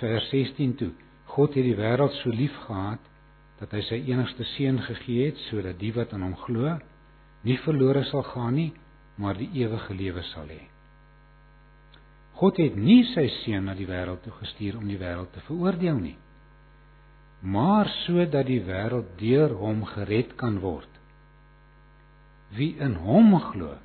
vers 0.00 0.28
16 0.28 0.74
toe. 0.76 0.90
God 1.32 1.56
het 1.56 1.64
die 1.64 1.76
wêreld 1.78 2.12
so 2.20 2.30
lief 2.30 2.54
gehad 2.66 3.00
dat 3.60 3.72
hy 3.72 3.80
sy 3.88 4.02
enigste 4.12 4.44
seun 4.52 4.82
gegee 4.84 5.30
het 5.30 5.40
sodat 5.46 5.80
die 5.80 5.94
wat 5.96 6.12
aan 6.12 6.26
hom 6.26 6.36
glo 6.44 6.76
nie 7.46 7.56
verlore 7.64 8.04
sal 8.10 8.24
gaan 8.26 8.56
nie, 8.58 8.72
maar 9.16 9.38
die 9.38 9.48
ewige 9.62 9.94
lewe 9.96 10.24
sal 10.34 10.48
hê. 10.50 10.66
God 12.36 12.60
het 12.60 12.76
nie 12.76 13.00
sy 13.14 13.30
seun 13.40 13.70
na 13.70 13.74
die 13.78 13.88
wêreld 13.88 14.20
toe 14.26 14.34
gestuur 14.42 14.76
om 14.76 14.88
die 14.88 15.00
wêreld 15.00 15.32
te 15.32 15.40
veroordeel 15.48 16.00
nie 16.02 16.16
maar 17.46 17.88
sodat 18.02 18.48
die 18.48 18.62
wêreld 18.66 19.12
deur 19.20 19.52
hom 19.60 19.84
gered 19.92 20.34
kan 20.40 20.58
word. 20.64 20.90
Wie 22.56 22.72
in 22.82 22.96
hom 23.04 23.36
glo, 23.52 23.76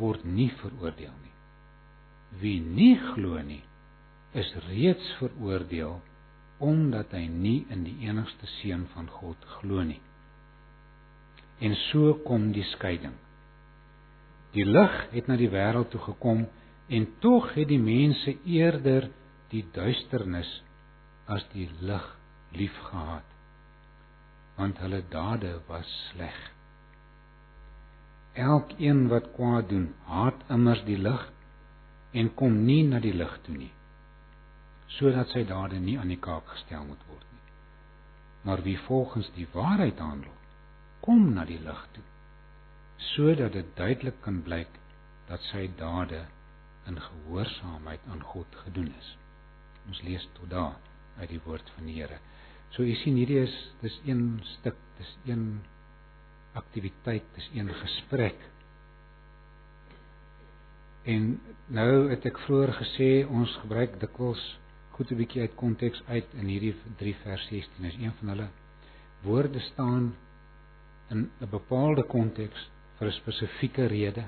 word 0.00 0.24
nie 0.24 0.50
veroordeel 0.60 1.14
nie. 1.22 1.36
Wie 2.42 2.58
nie 2.60 2.96
glo 3.14 3.40
nie, 3.40 3.62
is 4.36 4.50
reeds 4.68 5.08
veroordeel 5.20 5.96
omdat 6.66 7.12
hy 7.12 7.26
nie 7.28 7.66
in 7.72 7.84
die 7.84 7.96
enigste 8.08 8.48
seun 8.58 8.86
van 8.94 9.08
God 9.12 9.40
glo 9.58 9.82
nie. 9.84 10.00
En 11.60 11.76
so 11.88 12.14
kom 12.24 12.50
die 12.52 12.64
skeiding. 12.74 13.16
Die 14.56 14.64
lig 14.64 14.94
het 15.12 15.28
na 15.28 15.36
die 15.40 15.52
wêreld 15.52 15.92
toe 15.92 16.00
gekom 16.10 16.46
en 16.88 17.08
tog 17.24 17.50
het 17.56 17.68
die 17.68 17.80
mense 17.80 18.36
eerder 18.44 19.10
die 19.52 19.64
duisternis 19.72 20.48
as 21.28 21.44
die 21.52 21.68
lig 21.84 22.06
liefgehad 22.58 23.36
want 24.56 24.78
hulle 24.80 25.02
dade 25.12 25.52
was 25.68 25.88
sleg. 26.10 26.36
Elkeen 28.32 29.08
wat 29.08 29.32
kwaad 29.36 29.68
doen, 29.68 29.90
haat 30.08 30.44
immers 30.52 30.82
die 30.88 30.98
lig 30.98 31.24
en 32.16 32.30
kom 32.40 32.56
nie 32.64 32.82
na 32.88 33.00
die 33.04 33.12
lig 33.12 33.34
toe 33.44 33.56
nie, 33.56 33.72
sodat 34.96 35.32
sy 35.32 35.44
dade 35.48 35.80
nie 35.80 35.98
aan 36.00 36.12
die 36.12 36.20
kaak 36.28 36.48
gestel 36.54 36.84
moet 36.88 37.04
word 37.10 37.26
nie. 37.32 37.44
Maar 38.48 38.62
wie 38.64 38.78
volgens 38.86 39.28
die 39.36 39.48
waarheid 39.52 40.00
handel, 40.00 40.32
kom 41.04 41.28
na 41.34 41.44
die 41.48 41.60
lig 41.60 41.82
toe, 41.92 42.04
sodat 43.12 43.52
dit 43.52 43.76
duidelik 43.76 44.20
kan 44.24 44.40
blyk 44.44 44.80
dat 45.28 45.44
sy 45.50 45.66
dade 45.76 46.22
in 46.88 47.00
gehoorsaamheid 47.02 48.00
aan 48.12 48.24
God 48.32 48.60
gedoen 48.64 48.88
is. 48.98 49.12
Ons 49.88 50.00
lees 50.06 50.24
tot 50.38 50.50
daar 50.50 50.76
uit 51.20 51.28
die 51.28 51.42
woord 51.44 51.70
van 51.76 51.88
die 51.88 52.00
Here. 52.00 52.18
So 52.74 52.82
u 52.82 52.94
sien 52.94 53.16
hierdie 53.16 53.40
is 53.42 53.54
dis 53.80 54.00
een 54.04 54.40
stuk, 54.58 54.76
dis 54.98 55.16
een 55.24 55.60
aktiwiteit, 56.52 57.24
dis 57.34 57.50
een 57.54 57.68
gesprek. 57.74 58.36
En 61.06 61.40
nou 61.66 62.08
het 62.10 62.24
ek 62.26 62.38
vroeër 62.46 62.72
gesê 62.80 63.10
ons 63.28 63.52
gebruik 63.62 64.00
dikwels 64.00 64.42
goed 64.96 65.10
'n 65.12 65.18
bietjie 65.20 65.40
uit 65.40 65.54
konteks 65.60 66.02
uit 66.08 66.34
in 66.40 66.46
hierdie 66.48 66.74
3 66.98 67.14
vers 67.22 67.46
16 67.48 67.84
is 67.84 67.96
een 68.00 68.12
van 68.18 68.28
hulle 68.32 68.48
woorde 69.22 69.60
staan 69.60 70.14
in 71.10 71.30
'n 71.40 71.50
bepaalde 71.50 72.02
konteks 72.02 72.70
vir 72.98 73.08
'n 73.08 73.18
spesifieke 73.20 73.86
rede 73.86 74.24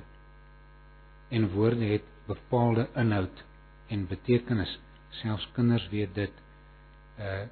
en 1.28 1.50
woorde 1.50 1.87
het 1.95 2.07
bepaalde 2.26 2.88
inhoud 2.95 3.45
en 3.88 4.07
betekenis 4.07 4.78
selfs 5.21 5.49
kinders 5.52 5.88
weet 5.88 6.14
dit 6.14 6.35
uh 7.18 7.47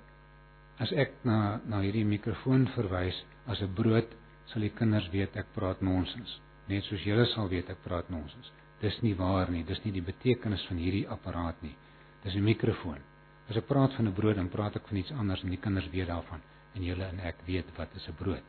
as 0.78 0.92
ek 0.92 1.12
na 1.24 1.60
na 1.64 1.80
hierdie 1.80 2.04
mikrofoon 2.04 2.66
verwys 2.74 3.18
as 3.46 3.62
'n 3.62 3.74
brood 3.74 4.08
sal 4.52 4.62
die 4.62 4.74
kinders 4.78 5.08
weet 5.12 5.36
ek 5.36 5.52
praat 5.54 5.82
nonsens. 5.82 6.40
Net 6.68 6.84
soos 6.84 7.04
julle 7.06 7.26
sal 7.34 7.48
weet 7.48 7.70
ek 7.70 7.82
praat 7.84 8.10
nonsens. 8.10 8.50
Dis 8.80 9.02
nie 9.02 9.14
waar 9.14 9.50
nie 9.50 9.64
dis 9.64 9.82
nie 9.84 9.92
die 9.92 10.04
betekenis 10.04 10.64
van 10.68 10.76
hierdie 10.76 11.06
apparaat 11.08 11.62
nie. 11.62 11.76
Dis 12.24 12.34
'n 12.34 12.44
mikrofoon 12.44 13.00
as 13.48 13.56
ek 13.56 13.66
praat 13.66 13.94
van 13.94 14.08
'n 14.08 14.14
brood 14.14 14.36
dan 14.36 14.48
praat 14.48 14.76
ek 14.76 14.88
van 14.88 14.96
iets 14.96 15.12
anders 15.12 15.42
en 15.42 15.50
die 15.50 15.64
kinders 15.64 15.90
weet 15.90 16.08
daarvan. 16.08 16.40
En 16.74 16.82
julle 16.82 17.04
en 17.04 17.20
ek 17.20 17.36
weet 17.46 17.66
wat 17.76 17.88
is 17.94 18.08
'n 18.08 18.14
brood. 18.14 18.44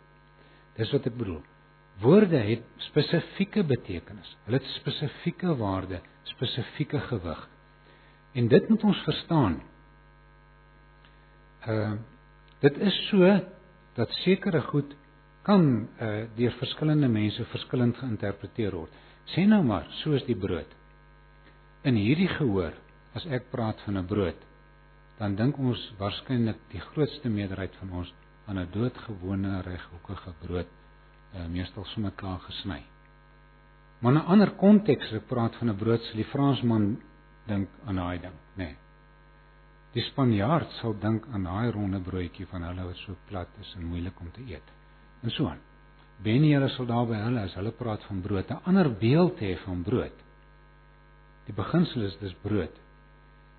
Dis 0.76 0.92
wat 0.92 1.06
ek 1.06 1.18
bedoel. 1.18 1.44
Woorde 2.00 2.38
het 2.38 2.64
spesifieke 2.78 3.64
betekenis. 3.64 4.36
Hulle 4.46 4.58
het 4.58 4.68
spesifieke 4.80 5.56
waarde 5.56 6.02
spesifieke 6.24 7.00
gewig. 7.00 7.50
En 8.34 8.48
dit 8.48 8.70
moet 8.70 8.84
ons 8.84 9.04
verstaan. 9.04 9.62
Uh 11.68 11.94
dit 12.60 12.78
is 12.78 12.96
so 13.10 13.40
dat 13.98 14.10
sekere 14.24 14.62
goed 14.62 14.96
kan 15.48 15.88
uh 16.02 16.26
deur 16.36 16.56
verskillende 16.60 17.08
mense 17.08 17.46
verskillend 17.54 17.98
geïnterpreteer 17.98 18.76
word. 18.76 18.92
Sê 19.34 19.46
nou 19.48 19.62
maar, 19.64 19.88
soos 20.04 20.24
die 20.28 20.36
brood. 20.36 20.70
In 21.88 21.96
hierdie 21.96 22.30
gehoor, 22.32 22.76
as 23.16 23.26
ek 23.32 23.50
praat 23.52 23.80
van 23.86 23.98
'n 23.98 24.08
brood, 24.08 24.40
dan 25.20 25.36
dink 25.36 25.58
ons 25.58 25.82
waarskynlik 26.00 26.60
die 26.72 26.84
grootste 26.92 27.30
meerderheid 27.30 27.76
van 27.80 27.92
ons 27.92 28.14
aan 28.48 28.60
'n 28.60 28.72
doodgewone 28.72 29.62
reghoekige 29.62 30.34
brood, 30.42 30.70
uh 31.36 31.48
meestal 31.48 31.86
sommer 31.86 32.12
klaar 32.12 32.40
gesny. 32.40 32.84
Maar 34.00 34.12
in 34.12 34.20
'n 34.20 34.26
ander 34.34 34.52
konteks, 34.52 35.14
ek 35.14 35.28
praat 35.28 35.56
van 35.56 35.70
'n 35.70 35.78
brood, 35.78 36.02
sal 36.02 36.16
die 36.16 36.32
Fransman 36.34 37.02
dink 37.46 37.70
aan 37.86 37.96
daai 37.96 38.20
ding, 38.20 38.38
nê. 38.56 38.64
Nee. 38.64 38.87
Die 39.98 40.04
Spanjaard 40.12 40.75
sal 40.77 40.94
dink 41.01 41.24
aan 41.34 41.48
daai 41.48 41.72
ronde 41.74 41.98
broodjie 42.06 42.46
van 42.51 42.62
hulle 42.68 42.84
wat 42.86 43.00
so 43.01 43.16
plat 43.30 43.54
is 43.63 43.72
en 43.80 43.88
moeilik 43.89 44.20
om 44.22 44.27
te 44.36 44.44
eet. 44.46 44.68
En 45.25 45.34
so 45.34 45.48
aan. 45.50 45.63
Benny 46.22 46.51
hulle 46.54 46.70
sal 46.75 46.86
daar 46.86 47.08
by 47.10 47.18
hulle 47.24 47.46
as 47.48 47.56
hulle 47.58 47.72
praat 47.80 48.06
van 48.06 48.20
brood, 48.22 48.51
'n 48.51 48.62
ander 48.70 48.92
beeld 48.94 49.42
hê 49.42 49.56
van 49.63 49.82
brood. 49.88 50.20
Die 51.48 51.56
beginsel 51.62 52.06
is 52.06 52.18
dis 52.22 52.36
brood. 52.44 52.75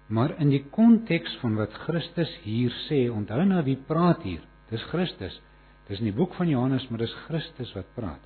Maar 0.06 0.36
in 0.38 0.50
die 0.50 0.62
konteks 0.70 1.36
van 1.42 1.56
wat 1.56 1.74
Christus 1.84 2.30
hier 2.44 2.70
sê, 2.86 3.10
onthou 3.10 3.44
nou 3.44 3.62
wie 3.64 3.76
praat 3.76 4.22
hier? 4.22 4.42
Dis 4.70 4.82
Christus. 4.92 5.40
Dis 5.88 5.98
in 5.98 6.04
die 6.04 6.18
boek 6.20 6.34
van 6.34 6.48
Johannes, 6.48 6.88
maar 6.88 6.98
dis 6.98 7.14
Christus 7.26 7.72
wat 7.74 7.94
praat. 7.94 8.22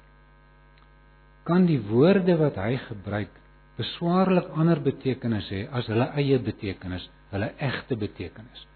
Kan 1.44 1.66
die 1.66 1.80
woorde 1.80 2.36
wat 2.36 2.56
hy 2.56 2.76
gebruik 2.76 3.40
beswaarlik 3.76 4.48
ander 4.58 4.80
betekenis 4.80 5.48
hê 5.50 5.68
as 5.72 5.86
hulle 5.86 6.10
eie 6.20 6.38
betekenis? 6.38 7.08
hulle 7.32 7.52
egte 7.56 7.96
betekenis. 7.96 8.66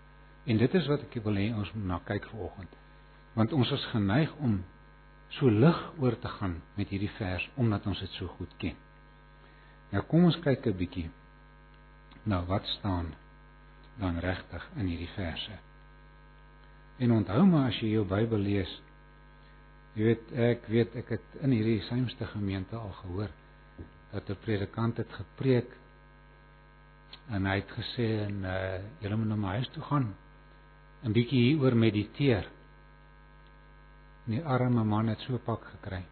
En 0.44 0.56
dit 0.56 0.74
is 0.74 0.88
wat 0.88 1.04
ek 1.04 1.18
wil 1.26 1.36
hê 1.36 1.50
ons 1.52 1.72
moet 1.74 1.88
na 1.90 1.98
kyk 2.08 2.28
vanoggend. 2.32 2.72
Want 3.36 3.52
ons 3.52 3.72
is 3.76 3.84
geneig 3.92 4.32
om 4.40 4.62
so 5.36 5.50
lig 5.50 5.80
oor 6.00 6.16
te 6.22 6.30
gaan 6.38 6.60
met 6.78 6.88
hierdie 6.88 7.12
vers 7.18 7.44
omdat 7.60 7.86
ons 7.90 8.00
dit 8.00 8.16
so 8.16 8.30
goed 8.38 8.52
ken. 8.62 8.78
Nou 9.92 10.02
kom 10.08 10.24
ons 10.30 10.40
kyk 10.40 10.66
'n 10.66 10.78
bietjie 10.78 11.10
na 12.24 12.42
wat 12.46 12.66
staan 12.78 13.12
dan 14.00 14.18
regtig 14.18 14.64
in 14.76 14.86
hierdie 14.86 15.12
verse. 15.14 15.58
En 16.98 17.12
onthou 17.12 17.44
maar 17.46 17.68
as 17.68 17.80
jy 17.80 17.88
jou 17.88 18.04
Bybel 18.04 18.38
lees, 18.38 18.80
jy 19.94 20.04
weet 20.04 20.32
ek 20.32 20.66
weet 20.68 20.96
ek 20.96 21.08
het 21.08 21.42
in 21.42 21.50
hierdie 21.50 21.82
symste 21.82 22.26
gemeente 22.26 22.76
al 22.76 22.92
gehoor 23.02 23.30
dat 24.16 24.30
'n 24.30 24.42
predikant 24.44 24.96
het 24.96 25.12
gepreek 25.12 25.70
en 27.28 27.46
hy 27.46 27.56
het 27.60 27.70
gesê 27.78 28.06
en 28.26 28.44
uh 28.44 28.78
julle 29.00 29.16
moet 29.16 29.28
na 29.28 29.36
my 29.36 29.52
huis 29.58 29.70
toe 29.74 29.82
gaan 29.82 30.14
'n 31.04 31.12
bietjie 31.12 31.42
hieroor 31.44 31.76
mediteer. 31.76 32.46
Die 34.26 34.42
arme 34.42 34.84
man 34.84 35.08
het 35.08 35.20
so 35.20 35.38
pak 35.38 35.64
gekry. 35.64 36.02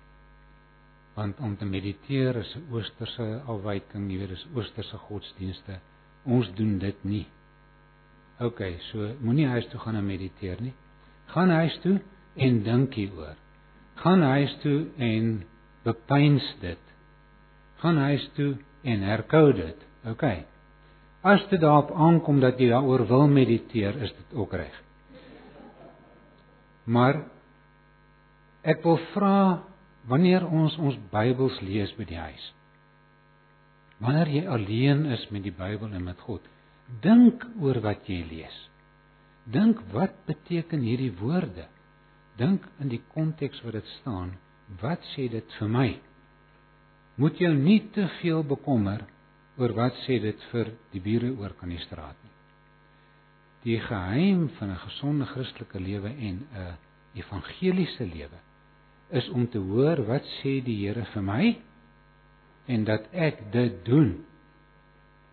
Want 1.15 1.39
om 1.39 1.57
te 1.57 1.65
mediteer 1.65 2.37
is 2.37 2.55
'n 2.57 2.67
oosterse 2.71 3.43
afwyking, 3.47 4.11
jy 4.11 4.19
weet, 4.19 4.29
dis 4.29 4.47
oosterse 4.55 4.97
godsdienste. 4.97 5.81
Ons 6.25 6.53
doen 6.55 6.79
dit 6.79 7.05
nie. 7.05 7.27
OK, 8.39 8.61
so 8.91 9.15
moenie 9.21 9.47
huis 9.47 9.67
toe 9.69 9.81
gaan 9.81 9.97
en 9.97 10.07
mediteer 10.07 10.61
nie. 10.61 10.75
Gaan 11.27 11.51
huis 11.51 11.79
toe 11.83 12.01
en 12.35 12.63
dink 12.63 12.95
hieroor. 12.95 13.37
Gaan 13.95 14.23
huis 14.23 14.57
toe 14.63 14.87
en 14.97 15.45
bepeins 15.83 16.57
dit. 16.61 16.94
Gaan 17.85 18.00
huis 18.00 18.25
toe 18.38 18.55
en 18.88 19.05
herkou 19.05 19.50
dit. 19.53 19.81
OK. 20.09 20.25
As 21.25 21.45
dit 21.50 21.61
daarop 21.61 21.91
aankom 21.93 22.41
dat 22.41 22.57
jy 22.61 22.71
daaroor 22.71 23.05
wil 23.09 23.26
mediteer, 23.29 23.97
is 24.00 24.12
dit 24.17 24.35
ook 24.41 24.57
reg. 24.57 24.75
Maar 26.85 27.23
ek 28.64 28.81
wil 28.85 28.97
vra 29.12 29.37
wanneer 30.09 30.45
ons 30.49 30.76
ons 30.81 30.97
Bybels 31.12 31.61
lees 31.64 31.93
by 31.97 32.09
die 32.09 32.21
huis. 32.21 32.47
Wanneer 34.00 34.33
jy 34.33 34.45
alleen 34.49 35.05
is 35.12 35.25
met 35.33 35.45
die 35.45 35.55
Bybel 35.55 35.93
en 35.93 36.09
met 36.09 36.21
God, 36.25 36.45
dink 37.05 37.45
oor 37.61 37.81
wat 37.85 38.09
jy 38.09 38.23
lees. 38.29 38.57
Dink 39.45 39.81
wat 39.93 40.17
beteken 40.29 40.85
hierdie 40.85 41.12
woorde? 41.21 41.69
Dink 42.41 42.64
in 42.81 42.91
die 42.93 43.03
konteks 43.12 43.61
wat 43.64 43.76
dit 43.76 43.95
staan. 44.00 44.35
Wat 44.81 45.05
sê 45.12 45.29
dit 45.33 45.57
vir 45.61 45.73
my? 45.73 45.88
Moet 47.14 47.38
jou 47.38 47.52
nie 47.54 47.80
te 47.94 48.09
veel 48.21 48.42
bekommer 48.42 49.04
oor 49.56 49.75
wat 49.76 49.99
sê 50.04 50.18
dit 50.23 50.47
vir 50.50 50.73
die 50.92 51.02
bure 51.02 51.30
oor 51.38 51.54
kan 51.59 51.71
die 51.71 51.83
straat 51.85 52.16
nie. 52.23 52.33
Die 53.64 53.78
geheim 53.80 54.49
van 54.59 54.71
'n 54.71 54.83
gesonde 54.87 55.26
Christelike 55.26 55.80
lewe 55.80 56.09
en 56.09 56.47
'n 56.52 56.76
evangeliese 57.14 58.06
lewe 58.06 58.40
is 59.11 59.28
om 59.28 59.47
te 59.49 59.59
hoor 59.59 60.06
wat 60.06 60.25
sê 60.42 60.62
die 60.64 60.87
Here 60.87 61.04
vir 61.04 61.23
my 61.23 61.56
en 62.66 62.85
dat 62.85 63.06
ek 63.12 63.52
dit 63.52 63.85
doen. 63.85 64.25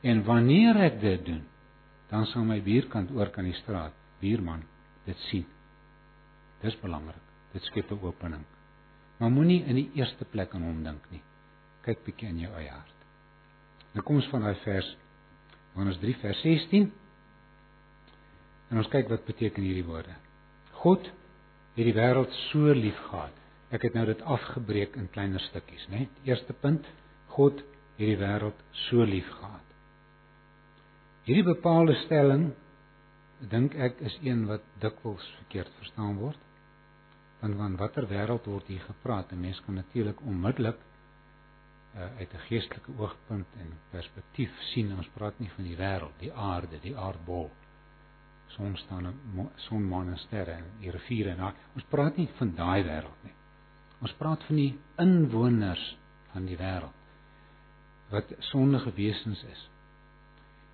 En 0.01 0.23
wanneer 0.23 0.75
ek 0.75 1.01
dit 1.01 1.25
doen, 1.25 1.43
dan 2.09 2.25
sal 2.25 2.43
my 2.43 2.61
buurkant 2.61 3.11
oor 3.11 3.29
kan 3.29 3.45
die 3.47 3.55
straat, 3.61 3.93
buurman, 4.19 4.63
dit 5.05 5.17
sien. 5.29 5.45
Dis 6.61 6.75
belangrik. 6.81 7.21
Dit 7.53 7.63
skep 7.63 7.91
'n 7.91 7.99
opening. 8.01 8.45
Maar 9.17 9.31
moenie 9.31 9.63
in 9.63 9.75
die 9.75 9.91
eerste 9.93 10.25
plek 10.25 10.53
aan 10.53 10.63
hom 10.63 10.83
dink 10.83 11.11
nie. 11.11 11.21
Kyk 11.85 12.03
bietjie 12.05 12.29
in 12.29 12.41
jou 12.43 12.51
eie 12.59 12.71
hart. 12.71 13.05
Nou 13.95 14.03
kom 14.05 14.19
ons 14.21 14.29
van 14.31 14.45
daai 14.45 14.57
vers 14.63 14.89
Johannes 15.73 15.99
3 16.03 16.15
vers 16.21 16.43
16. 16.45 16.91
En 18.71 18.79
ons 18.79 18.91
kyk 18.91 19.09
wat 19.11 19.25
beteken 19.27 19.65
hierdie 19.65 19.87
woorde. 19.87 20.13
God 20.83 21.09
het 21.75 21.85
die 21.87 21.95
wêreld 21.95 22.31
so 22.49 22.73
lief 22.75 22.97
gehad. 23.09 23.35
Ek 23.71 23.85
het 23.87 23.95
nou 23.95 24.05
dit 24.07 24.21
afgebreek 24.27 24.97
in 24.99 25.09
kleiner 25.11 25.43
stukkies, 25.47 25.83
né? 25.91 26.05
Die 26.19 26.31
eerste 26.31 26.53
punt, 26.53 26.87
God 27.35 27.61
het 27.97 28.07
die 28.07 28.19
wêreld 28.19 28.59
so 28.87 29.03
lief 29.07 29.27
gehad. 29.39 29.67
Hierdie 31.27 31.45
bepaalde 31.47 31.95
stelling 32.05 32.49
dink 33.51 33.75
ek 33.75 33.99
is 34.05 34.15
een 34.25 34.45
wat 34.49 34.63
dikwels 34.83 35.25
verkeerd 35.39 35.71
verstaan 35.79 36.17
word. 36.21 36.39
Want 37.41 37.57
van 37.57 37.77
watter 37.79 38.07
wêreld 38.09 38.47
word 38.49 38.67
hier 38.69 38.83
gepraat? 38.85 39.31
'n 39.31 39.41
Mens 39.41 39.61
kan 39.65 39.75
natuurlik 39.75 40.21
onmiddellik 40.21 40.77
uh, 41.95 42.17
uit 42.17 42.33
'n 42.33 42.45
geestelike 42.47 42.91
oogpunt 42.97 43.47
en 43.57 43.73
perspektief 43.89 44.51
sien 44.73 44.93
ons 44.97 45.09
praat 45.13 45.39
nie 45.39 45.49
van 45.55 45.63
die 45.63 45.75
wêreld, 45.75 46.19
die 46.19 46.33
aarde, 46.33 46.79
die 46.79 46.97
aardbol. 46.97 47.49
Son 48.47 48.77
staan 48.77 49.13
son 49.55 49.83
maan 49.83 50.09
en 50.09 50.17
sterre 50.17 50.51
en 50.51 50.65
die 50.79 50.91
riviere 50.91 51.29
en 51.29 51.37
daai. 51.37 51.53
Ons 51.75 51.85
praat 51.89 52.17
nie 52.17 52.29
van 52.37 52.55
daai 52.55 52.83
wêreld 52.83 53.23
nie. 53.23 53.35
Ons 54.01 54.13
praat 54.13 54.43
van 54.43 54.55
die 54.55 54.79
inwoners 54.97 55.97
van 56.31 56.45
die 56.45 56.57
wêreld 56.57 56.97
wat 58.11 58.33
sondige 58.39 58.91
wesens 58.91 59.43
is. 59.43 59.69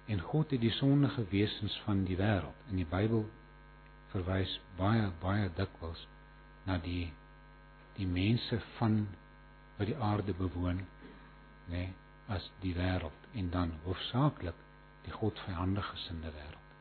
En 0.08 0.20
God 0.20 0.52
het 0.52 0.62
die 0.62 0.72
sondige 0.72 1.26
wesens 1.30 1.82
van 1.86 2.04
die 2.06 2.18
wêreld 2.18 2.70
in 2.72 2.76
die 2.82 2.88
Bybel 2.90 3.28
verwys 4.14 4.60
baie 4.78 5.12
baie 5.22 5.50
dikwels 5.58 6.08
na 6.66 6.78
die 6.82 7.12
die 7.98 8.08
mense 8.08 8.60
van 8.78 9.08
wat 9.78 9.90
die 9.90 9.98
aarde 10.02 10.34
bewoon, 10.38 10.82
nê, 11.68 11.78
nee, 11.78 11.94
as 12.28 12.44
die 12.62 12.74
wêreld 12.76 13.28
en 13.40 13.50
dan 13.50 13.72
hoofsaaklik 13.86 14.56
die 15.06 15.14
godvyandige 15.16 15.88
gesinde 15.94 16.32
wêreld. 16.36 16.72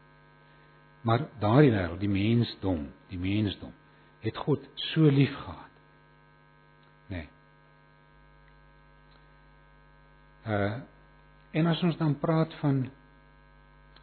Maar 1.07 1.29
daardie 1.39 1.71
wêreld, 1.71 2.01
die 2.03 2.11
mensdom, 2.11 2.89
die 3.11 3.19
mensdom 3.19 3.75
het 4.25 4.37
God 4.37 4.65
so 4.91 5.07
lief 5.07 5.35
gehad 5.45 5.75
nê. 7.09 7.23
Nee. 7.23 7.29
Uh 10.47 10.77
en 11.57 11.67
as 11.67 11.81
ons 11.83 11.97
dan 11.97 12.19
praat 12.21 12.53
van 12.61 12.83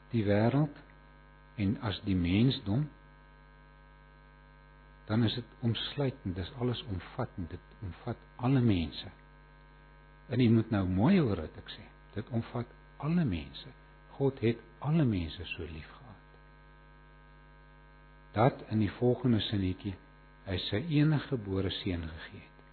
die 0.10 0.24
wêreld 0.26 0.78
en 1.62 1.76
as 1.86 2.00
die 2.02 2.16
mensdom 2.18 2.88
dan 5.06 5.24
is 5.28 5.36
dit 5.38 5.52
omsluitend, 5.60 6.36
dis 6.36 6.50
alles 6.58 6.82
omvattend, 6.90 7.50
dit 7.50 7.76
omvat 7.84 8.18
alle 8.36 8.62
mense. 8.64 9.12
En 10.32 10.40
jy 10.40 10.50
moet 10.52 10.72
nou 10.72 10.86
mooi 10.88 11.18
hoor 11.20 11.44
wat 11.44 11.58
ek 11.60 11.74
sê. 11.74 11.84
Dit 12.16 12.30
omvat 12.36 12.70
alle 13.04 13.26
mense. 13.28 13.70
God 14.18 14.40
het 14.46 14.62
alle 14.86 15.06
mense 15.08 15.46
so 15.56 15.66
lief 15.68 15.90
gehad. 15.90 16.40
Dat 18.34 18.64
in 18.74 18.84
die 18.84 18.92
volgende 19.00 19.42
sinnetjie 19.50 19.96
hy 20.48 20.58
sy 20.68 20.82
enige 21.00 21.34
gebore 21.34 21.72
seun 21.82 22.06
gegee 22.10 22.42
het. 22.44 22.66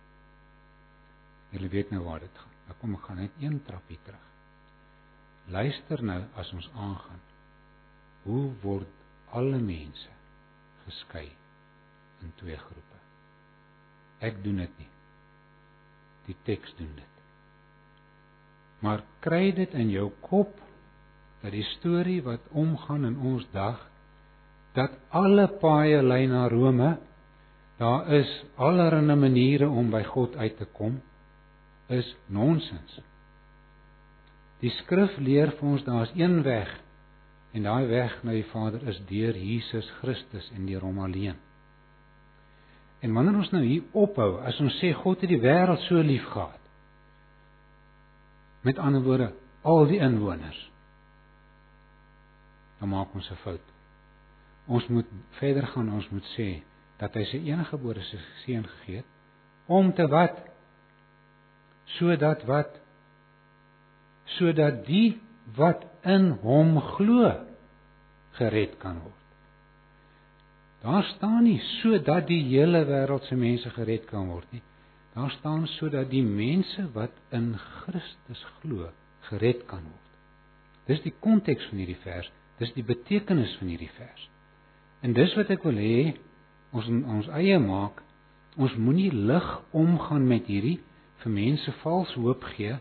Julle 1.55 1.71
weet 1.73 1.91
nou 1.95 2.03
waar 2.05 2.23
dit 2.23 2.39
gaan. 2.39 2.57
Nou 2.69 2.77
kom 2.81 2.95
ek 2.99 3.07
gaan 3.09 3.21
net 3.25 3.43
een 3.43 3.59
trappie 3.67 3.99
terug. 4.07 4.27
Luister 5.51 6.03
nou 6.07 6.21
as 6.39 6.53
ons 6.55 6.71
aangaan. 6.75 7.23
Hoe 8.23 8.47
word 8.63 9.07
alle 9.35 9.59
mense 9.59 10.13
geskei 10.85 11.27
in 12.23 12.35
twee 12.39 12.59
groepe? 12.61 13.01
Ek 14.21 14.43
doen 14.45 14.61
dit 14.63 14.83
nie. 14.83 14.91
Die 16.29 16.37
teks 16.47 16.77
doen 16.79 16.93
dit. 16.99 17.20
Maar 18.81 19.05
kry 19.25 19.51
dit 19.57 19.75
in 19.77 19.91
jou 19.93 20.09
kop 20.25 20.57
dat 21.43 21.53
die 21.53 21.67
storie 21.77 22.21
wat 22.25 22.45
omgaan 22.53 23.05
in 23.09 23.19
ons 23.33 23.47
dag 23.53 23.81
dat 24.77 24.95
alle 25.09 25.49
paaie 25.61 26.03
lei 26.03 26.27
na 26.31 26.47
Rome. 26.49 26.97
Daar 27.81 28.13
is 28.13 28.31
allerlei 28.57 29.17
maniere 29.17 29.69
om 29.69 29.91
by 29.91 30.03
God 30.05 30.37
uit 30.37 30.57
te 30.57 30.65
kom 30.65 31.01
is 31.91 32.07
nonsens. 32.27 33.01
Die 34.61 34.71
skrif 34.83 35.17
leer 35.19 35.55
vir 35.59 35.69
ons 35.73 35.85
daar's 35.87 36.13
een 36.15 36.43
weg 36.47 36.71
en 37.57 37.67
daai 37.67 37.87
weg 37.91 38.19
na 38.23 38.37
die 38.37 38.47
Vader 38.53 38.85
is 38.93 39.01
deur 39.09 39.35
Jesus 39.35 39.89
Christus 39.99 40.51
en 40.55 40.69
deur 40.69 40.85
hom 40.87 41.01
alleen. 41.03 41.39
En 43.01 43.15
wanneer 43.17 43.41
ons 43.41 43.51
nou 43.51 43.63
hier 43.65 43.87
ophou, 43.97 44.37
as 44.45 44.61
ons 44.61 44.77
sê 44.79 44.93
God 44.95 45.25
het 45.25 45.33
die 45.33 45.41
wêreld 45.41 45.83
so 45.89 46.03
lief 46.05 46.27
gehad. 46.31 46.60
Met 48.61 48.79
ander 48.79 49.03
woorde, 49.03 49.33
al 49.63 49.87
die 49.87 49.99
inwoners. 49.99 50.71
Dan 52.79 52.89
maak 52.89 53.15
ons 53.15 53.31
'n 53.31 53.37
fout. 53.45 53.67
Ons 54.67 54.87
moet 54.87 55.07
verder 55.31 55.67
gaan, 55.67 55.93
ons 55.93 56.09
moet 56.09 56.27
sê 56.37 56.63
dat 57.01 57.15
hy 57.15 57.25
sy 57.25 57.41
enige 57.49 57.73
gebore 57.73 58.03
seun 58.45 58.67
gegee 58.67 58.97
het 58.97 59.07
om 59.71 59.93
te 59.93 60.07
wat 60.11 60.37
sodat 61.97 62.43
wat 62.49 62.77
sodat 64.37 64.85
die 64.87 65.21
wat 65.57 65.87
in 66.07 66.31
hom 66.43 66.77
glo 66.95 67.31
gered 68.39 68.77
kan 68.83 69.01
word. 69.03 69.17
Daar 70.85 71.05
staan 71.17 71.45
nie 71.45 71.59
sodat 71.81 72.29
die 72.29 72.43
hele 72.49 72.85
wêreld 72.89 73.27
se 73.29 73.37
mense 73.37 73.71
gered 73.77 74.07
kan 74.11 74.29
word 74.29 74.53
nie. 74.53 74.63
Daar 75.21 75.31
staan 75.31 75.67
sodat 75.67 76.09
die 76.11 76.23
mense 76.25 76.87
wat 76.93 77.13
in 77.29 77.53
Christus 77.59 78.45
glo 78.61 78.89
gered 79.29 79.67
kan 79.69 79.83
word. 79.85 80.13
Dis 80.89 81.03
die 81.05 81.13
konteks 81.13 81.67
van 81.69 81.83
hierdie 81.83 81.99
vers, 82.01 82.31
dis 82.57 82.73
die 82.73 82.85
betekenis 82.89 83.53
van 83.61 83.69
hierdie 83.69 83.91
vers. 83.99 84.23
En 85.05 85.13
dis 85.13 85.35
wat 85.37 85.53
ek 85.53 85.67
wil 85.69 85.77
hê 85.77 86.15
ons 86.73 86.89
ons 86.89 87.29
eie 87.37 87.59
maak. 87.61 88.01
Ons 88.57 88.79
moenie 88.81 89.11
lig 89.13 89.51
omgaan 89.77 90.25
met 90.31 90.49
hierdie 90.49 90.79
vir 91.21 91.37
mense 91.37 91.77
vals 91.83 92.17
hoop 92.17 92.49
gee 92.55 92.79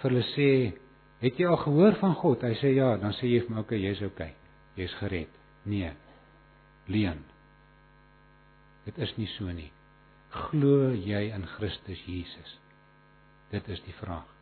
vir 0.00 0.10
hulle 0.10 0.24
sê 0.32 0.50
het 1.22 1.38
jy 1.38 1.46
al 1.46 1.62
gehoor 1.62 2.00
van 2.02 2.18
God? 2.18 2.42
Hy 2.42 2.58
sê 2.58 2.74
ja. 2.74 2.96
Dan 2.98 3.14
sê 3.20 3.30
jy 3.30 3.46
vir 3.46 3.54
my 3.54 3.62
okay 3.62 3.78
jy's 3.84 4.02
okay 4.10 4.34
jy's 4.74 4.98
gered. 4.98 5.30
Nee. 5.70 5.94
Leen 6.90 7.22
dit 8.86 8.98
is 9.02 9.16
nie 9.18 9.30
so 9.38 9.50
nie 9.54 9.70
glo 10.44 10.92
jy 10.92 11.26
in 11.34 11.46
Christus 11.56 12.02
Jesus 12.06 12.56
dit 13.52 13.68
is 13.74 13.82
die 13.86 13.96
vraag 14.00 14.32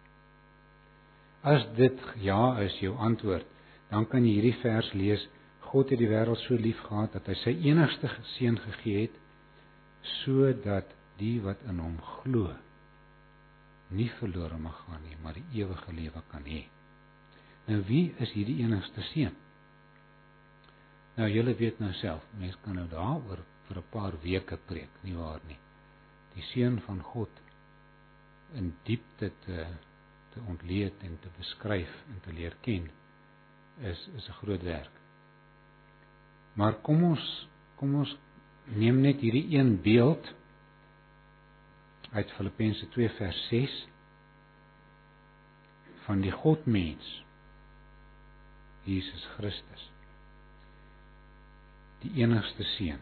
as 1.54 1.66
dit 1.78 2.04
ja 2.24 2.56
is 2.64 2.76
jou 2.80 2.94
antwoord 3.08 3.48
dan 3.90 4.08
kan 4.10 4.26
jy 4.26 4.38
hierdie 4.38 4.58
vers 4.62 4.90
lees 4.96 5.28
God 5.70 5.90
het 5.90 6.00
die 6.00 6.10
wêreld 6.10 6.40
so 6.44 6.56
lief 6.58 6.80
gehad 6.88 7.16
dat 7.16 7.26
hy 7.30 7.38
sy 7.42 7.56
enigste 7.70 8.10
seun 8.36 8.60
gegee 8.68 9.06
het 9.06 9.16
sodat 10.20 10.92
die 11.18 11.38
wat 11.44 11.62
in 11.70 11.80
hom 11.82 11.96
glo 12.18 12.52
nie 13.94 14.10
verlore 14.18 14.58
mag 14.58 14.76
gaan 14.86 15.02
nie, 15.06 15.16
maar 15.22 15.36
die 15.36 15.60
ewige 15.60 15.92
lewe 15.94 16.22
kan 16.30 16.46
hê. 16.48 16.64
Nou 17.68 17.80
wie 17.88 18.12
is 18.20 18.32
hierdie 18.36 18.60
enigste 18.64 19.04
seun? 19.12 19.36
Nou 21.18 21.28
julle 21.30 21.54
weet 21.58 21.80
nou 21.80 21.92
self, 22.00 22.24
mense 22.40 22.58
kan 22.64 22.76
nou 22.78 22.88
daaroor 22.90 23.44
vir 23.68 23.78
'n 23.78 23.90
paar 23.90 24.14
weke 24.22 24.56
preek, 24.56 24.90
nie 25.02 25.14
waar 25.14 25.40
nie. 25.48 25.58
Die 26.34 26.42
seun 26.50 26.80
van 26.86 27.02
God 27.02 27.42
in 28.54 28.74
diepte 28.86 29.32
te 29.44 29.66
te 30.34 30.42
ontleed 30.50 31.02
en 31.06 31.18
te 31.22 31.30
beskryf 31.36 31.90
en 32.10 32.20
te 32.24 32.32
leer 32.34 32.56
ken 32.66 32.88
is 33.90 34.00
is 34.18 34.28
'n 34.28 34.38
groot 34.40 34.62
werk. 34.62 34.90
Maar 36.54 36.74
kom 36.82 37.04
ons 37.04 37.48
kom 37.76 37.94
ons 37.94 38.16
neem 38.64 39.00
net 39.00 39.20
hierdie 39.20 39.58
een 39.58 39.80
beeld 39.82 40.34
uit 42.10 42.32
Filippense 42.32 42.88
2 42.88 43.08
vers 43.08 43.46
6 43.48 43.88
van 46.04 46.20
die 46.20 46.30
Godmens 46.30 47.24
Jesus 48.84 49.24
Christus 49.36 49.90
die 52.04 52.12
enigste 52.22 52.64
seun 52.76 53.00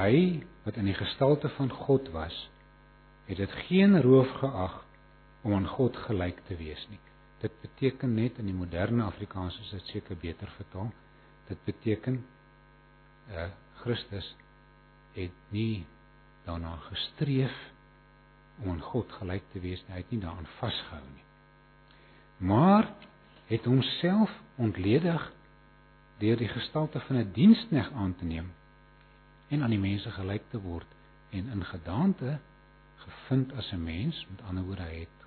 hy 0.00 0.42
wat 0.64 0.80
in 0.80 0.88
die 0.88 0.96
gestalte 0.96 1.48
van 1.58 1.70
God 1.84 2.08
was 2.16 2.36
het 3.28 3.38
dit 3.38 3.52
geen 3.68 4.00
roof 4.02 4.30
geag 4.40 4.80
om 5.46 5.54
aan 5.54 5.68
God 5.76 5.96
gelyk 6.08 6.40
te 6.48 6.56
wees 6.56 6.86
nie 6.90 7.00
dit 7.40 7.60
beteken 7.62 8.14
net 8.14 8.38
in 8.38 8.50
die 8.50 8.56
moderne 8.56 9.06
Afrikaans 9.06 9.56
is 9.60 9.72
dit 9.78 9.94
seker 9.94 10.16
beter 10.20 10.50
vertaal 10.58 10.92
dit 11.48 11.64
beteken 11.64 12.22
uh 13.30 13.50
Christus 13.80 14.34
het 15.14 15.36
nie 15.48 15.86
daarna 16.44 16.76
gestreef 16.90 17.54
om 18.60 18.70
aan 18.70 18.82
God 18.82 19.12
gelyk 19.12 19.44
te 19.52 19.60
wees 19.60 19.80
nie. 19.86 19.94
Hy 19.94 20.02
het 20.02 20.12
nie 20.12 20.20
daaraan 20.20 20.48
vasgehou 20.58 21.04
nie. 21.14 21.26
Maar 22.50 22.90
het 23.50 23.64
homself 23.64 24.32
ontledig 24.60 25.32
deur 26.20 26.36
die 26.36 26.48
gestalte 26.48 27.00
van 27.00 27.16
'n 27.16 27.32
dienskneg 27.32 27.92
aan 27.92 28.14
te 28.16 28.24
neem 28.24 28.52
en 29.50 29.62
aan 29.62 29.74
die 29.74 29.82
mense 29.82 30.10
gelyk 30.14 30.46
te 30.50 30.60
word 30.62 30.86
en 31.30 31.50
in 31.54 31.64
gedagte 31.64 32.38
gevind 33.04 33.52
as 33.52 33.72
'n 33.72 33.82
mens, 33.82 34.26
met 34.30 34.42
ander 34.42 34.64
woorde 34.64 34.82
hy 34.82 35.00
het 35.00 35.26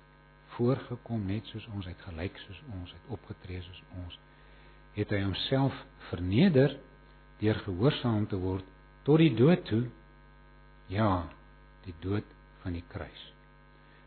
voorgekom 0.56 1.26
net 1.26 1.46
soos 1.46 1.66
ons 1.66 1.86
het 1.86 2.00
gelyk 2.00 2.38
soos 2.38 2.60
ons 2.72 2.92
het 2.92 3.06
opgetree 3.08 3.62
soos 3.62 3.82
ons 4.04 4.18
het 4.94 5.10
hy 5.10 5.22
homself 5.22 5.84
verneder 6.10 6.76
deur 7.40 7.58
gehoorsaam 7.66 8.26
te 8.26 8.36
word 8.36 8.64
tot 9.02 9.18
die 9.18 9.34
dood 9.34 9.64
toe 9.64 9.90
ja 10.86 11.28
die 11.84 11.94
dood 12.00 12.24
van 12.62 12.72
die 12.72 12.84
kruis. 12.88 13.22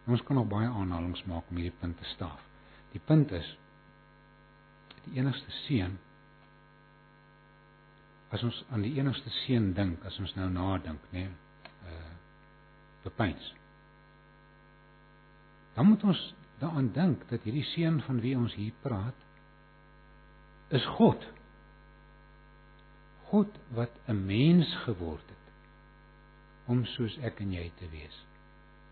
En 0.05 0.15
ons 0.15 0.23
kan 0.23 0.35
nog 0.39 0.47
baie 0.49 0.67
aanhalinge 0.67 1.21
maak 1.29 1.49
om 1.49 1.59
hierdie 1.59 1.79
punt 1.79 1.97
te 1.99 2.07
staaf. 2.15 2.41
Die 2.93 3.01
punt 3.03 3.31
is 3.31 3.47
die 5.05 5.19
enigste 5.19 5.51
seun 5.65 5.97
as 8.29 8.43
ons 8.43 8.57
aan 8.69 8.83
die 8.83 8.95
enigste 8.99 9.31
seun 9.43 9.71
dink, 9.73 10.03
as 10.05 10.17
ons 10.19 10.33
nou 10.35 10.49
nadink, 10.51 11.03
nê, 11.13 11.27
nee, 11.27 11.35
uh 11.87 12.13
bepeins. 13.07 13.53
Dan 15.77 15.87
moet 15.87 16.03
ons 16.03 16.21
daaraan 16.59 16.89
dink 16.91 17.21
dat 17.29 17.45
hierdie 17.47 17.63
seun 17.71 18.01
van 18.03 18.19
wie 18.19 18.33
ons 18.35 18.55
hier 18.57 18.73
praat 18.83 19.25
is 20.75 20.83
God. 20.97 21.23
God 23.29 23.59
wat 23.77 23.93
'n 24.07 24.25
mens 24.25 24.73
geword 24.83 25.23
het 25.29 25.45
om 26.67 26.85
soos 26.85 27.17
ek 27.23 27.39
en 27.39 27.53
jy 27.53 27.71
te 27.79 27.87
wees. 27.89 28.25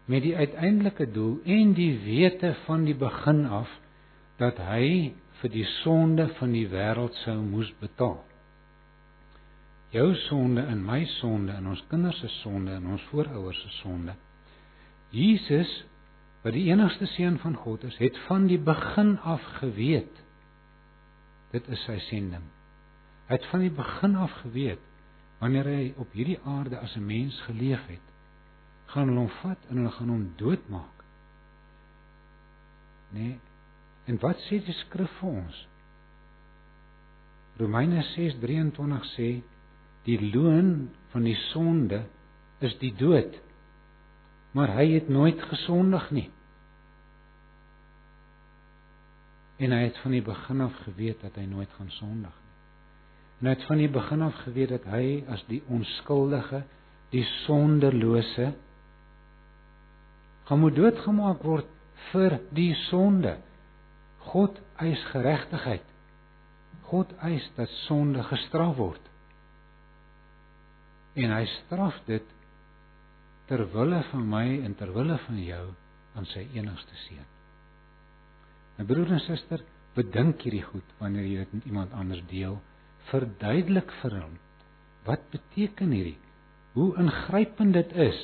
Met 0.06 0.21
die 0.24 0.36
uiteindelike 0.36 1.12
doel 1.12 1.41
en 1.43 1.74
die 1.74 2.00
wete 2.04 2.54
van 2.65 2.86
die 2.86 2.95
begin 2.95 3.45
af 3.45 3.69
dat 4.38 4.58
hy 4.58 5.15
vir 5.41 5.50
die 5.50 5.65
sonde 5.82 6.28
van 6.39 6.52
die 6.52 6.67
wêreld 6.69 7.13
sou 7.24 7.41
moes 7.41 7.74
betaal. 7.80 8.24
Jou 9.95 10.10
sonde 10.25 10.62
en 10.67 10.81
my 10.84 11.05
sonde 11.21 11.53
en 11.55 11.67
ons 11.71 11.84
kinders 11.88 12.17
se 12.19 12.27
sonde 12.41 12.73
en 12.75 12.88
ons 12.95 13.03
voorouers 13.13 13.62
se 13.63 13.71
sonde. 13.79 14.15
Jesus 15.15 15.71
wat 16.43 16.53
die 16.53 16.67
enigste 16.67 17.08
seun 17.15 17.39
van 17.41 17.55
God 17.58 17.86
is, 17.88 17.95
het 17.97 18.17
van 18.27 18.49
die 18.49 18.60
begin 18.62 19.15
af 19.23 19.43
geweet 19.62 20.21
dit 21.55 21.69
is 21.71 21.86
sy 21.88 21.95
sending. 22.10 22.43
Hy 23.29 23.38
het 23.38 23.47
van 23.49 23.63
die 23.63 23.73
begin 23.73 24.17
af 24.19 24.34
geweet 24.43 24.84
wanneer 25.39 25.69
hy 25.69 25.88
op 26.01 26.12
hierdie 26.15 26.38
aarde 26.43 26.77
as 26.79 26.95
'n 26.95 27.05
mens 27.05 27.39
geleef 27.47 27.81
het, 27.88 28.05
gaan 28.91 29.08
hulle 29.10 29.25
hom 29.25 29.34
vat 29.41 29.65
en 29.69 29.77
hulle 29.77 29.91
gaan 29.91 30.10
hom 30.10 30.27
doodmaak. 30.38 31.03
Nee. 33.12 33.39
En 34.05 34.17
wat 34.21 34.38
sê 34.47 34.60
die 34.65 34.77
skrif 34.86 35.12
vir 35.19 35.29
ons? 35.29 35.67
Romeine 37.58 38.03
6:23 38.15 39.05
sê 39.15 39.29
die 40.06 40.20
loon 40.22 40.89
van 41.13 41.26
die 41.26 41.38
sonde 41.50 42.04
is 42.63 42.78
die 42.82 42.94
dood. 42.96 43.36
Maar 44.56 44.76
hy 44.78 44.88
het 44.94 45.10
nooit 45.12 45.41
gesondig 45.52 46.10
nie. 46.15 46.30
En 49.58 49.72
hy 49.72 49.86
het 49.88 49.98
van 50.04 50.12
die 50.12 50.24
begin 50.24 50.62
af 50.65 50.76
geweet 50.84 51.22
dat 51.24 51.38
hy 51.39 51.46
nooit 51.50 51.72
gaan 51.78 51.91
sondig 51.98 52.34
nie. 52.34 52.46
En 53.39 53.50
hy 53.50 53.54
het 53.56 53.65
van 53.68 53.82
die 53.82 53.91
begin 53.91 54.22
af 54.22 54.36
geweet 54.46 54.72
dat 54.72 54.86
hy 54.91 55.08
as 55.32 55.44
die 55.50 55.62
onskuldige, 55.72 56.63
die 57.12 57.26
sonderlose 57.46 58.54
gaan 60.46 60.62
moet 60.62 60.76
doodgemaak 60.78 61.44
word 61.44 61.68
vir 62.12 62.38
die 62.56 62.72
sonde. 62.88 63.38
God 64.30 64.60
eis 64.82 65.02
geregtigheid. 65.12 65.86
God 66.89 67.12
eis 67.26 67.46
dat 67.58 67.72
sonde 67.86 68.24
gestraf 68.30 68.76
word. 68.78 69.02
En 71.15 71.32
hy 71.32 71.45
straf 71.45 71.97
dit 72.10 72.34
ter 73.47 73.62
wille 73.71 74.01
van 74.12 74.25
my 74.30 74.45
en 74.65 74.75
ter 74.75 74.91
wille 74.93 75.17
van 75.28 75.39
jou 75.39 75.65
aan 76.15 76.28
sy 76.32 76.43
enigste 76.58 76.97
seun. 77.06 77.28
My 78.78 78.86
broer 78.88 79.13
en 79.15 79.21
suster, 79.23 79.62
bedink 79.95 80.43
hierdie 80.43 80.65
goed 80.65 80.95
wanneer 80.99 81.28
jy 81.30 81.43
dit 81.45 81.54
met 81.54 81.69
iemand 81.69 81.93
anders 81.95 82.23
deel, 82.32 82.58
verduidelik 83.12 83.93
vir 84.01 84.17
hom 84.23 84.34
wat 85.06 85.21
beteken 85.30 85.91
hierdie? 85.93 86.17
Hoe 86.73 86.89
ingrypend 86.99 87.75
dit 87.78 87.91
is. 88.08 88.17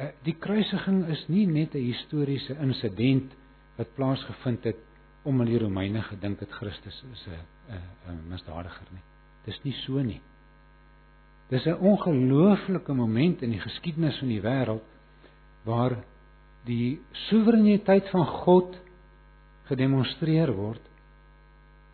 Eh, 0.00 0.10
die 0.26 0.34
kruisiging 0.40 1.04
is 1.12 1.26
nie 1.28 1.46
net 1.46 1.74
'n 1.74 1.86
historiese 1.92 2.56
insident 2.58 3.34
wat 3.76 3.94
plaasgevind 3.94 4.64
het 4.64 4.80
omdat 5.22 5.46
die 5.46 5.58
Romeine 5.58 6.02
gedink 6.02 6.40
het 6.40 6.50
Christus 6.50 7.04
is 7.12 7.26
'n 7.28 7.78
'n 8.08 8.28
misdadiger 8.28 8.88
nie. 8.92 9.04
Dis 9.44 9.62
nie 9.62 9.72
so 9.72 10.02
nie. 10.02 10.20
Dis 11.48 11.66
'n 11.66 11.78
ongelooflike 11.80 12.92
moment 12.92 13.42
in 13.42 13.50
die 13.50 13.60
geskiedenis 13.60 14.18
van 14.18 14.28
die 14.28 14.40
wêreld 14.40 14.88
waar 15.64 15.96
die 16.64 17.00
soewereiniteit 17.28 18.08
van 18.10 18.26
God 18.26 18.76
gedemonstreer 19.68 20.52
word 20.52 20.80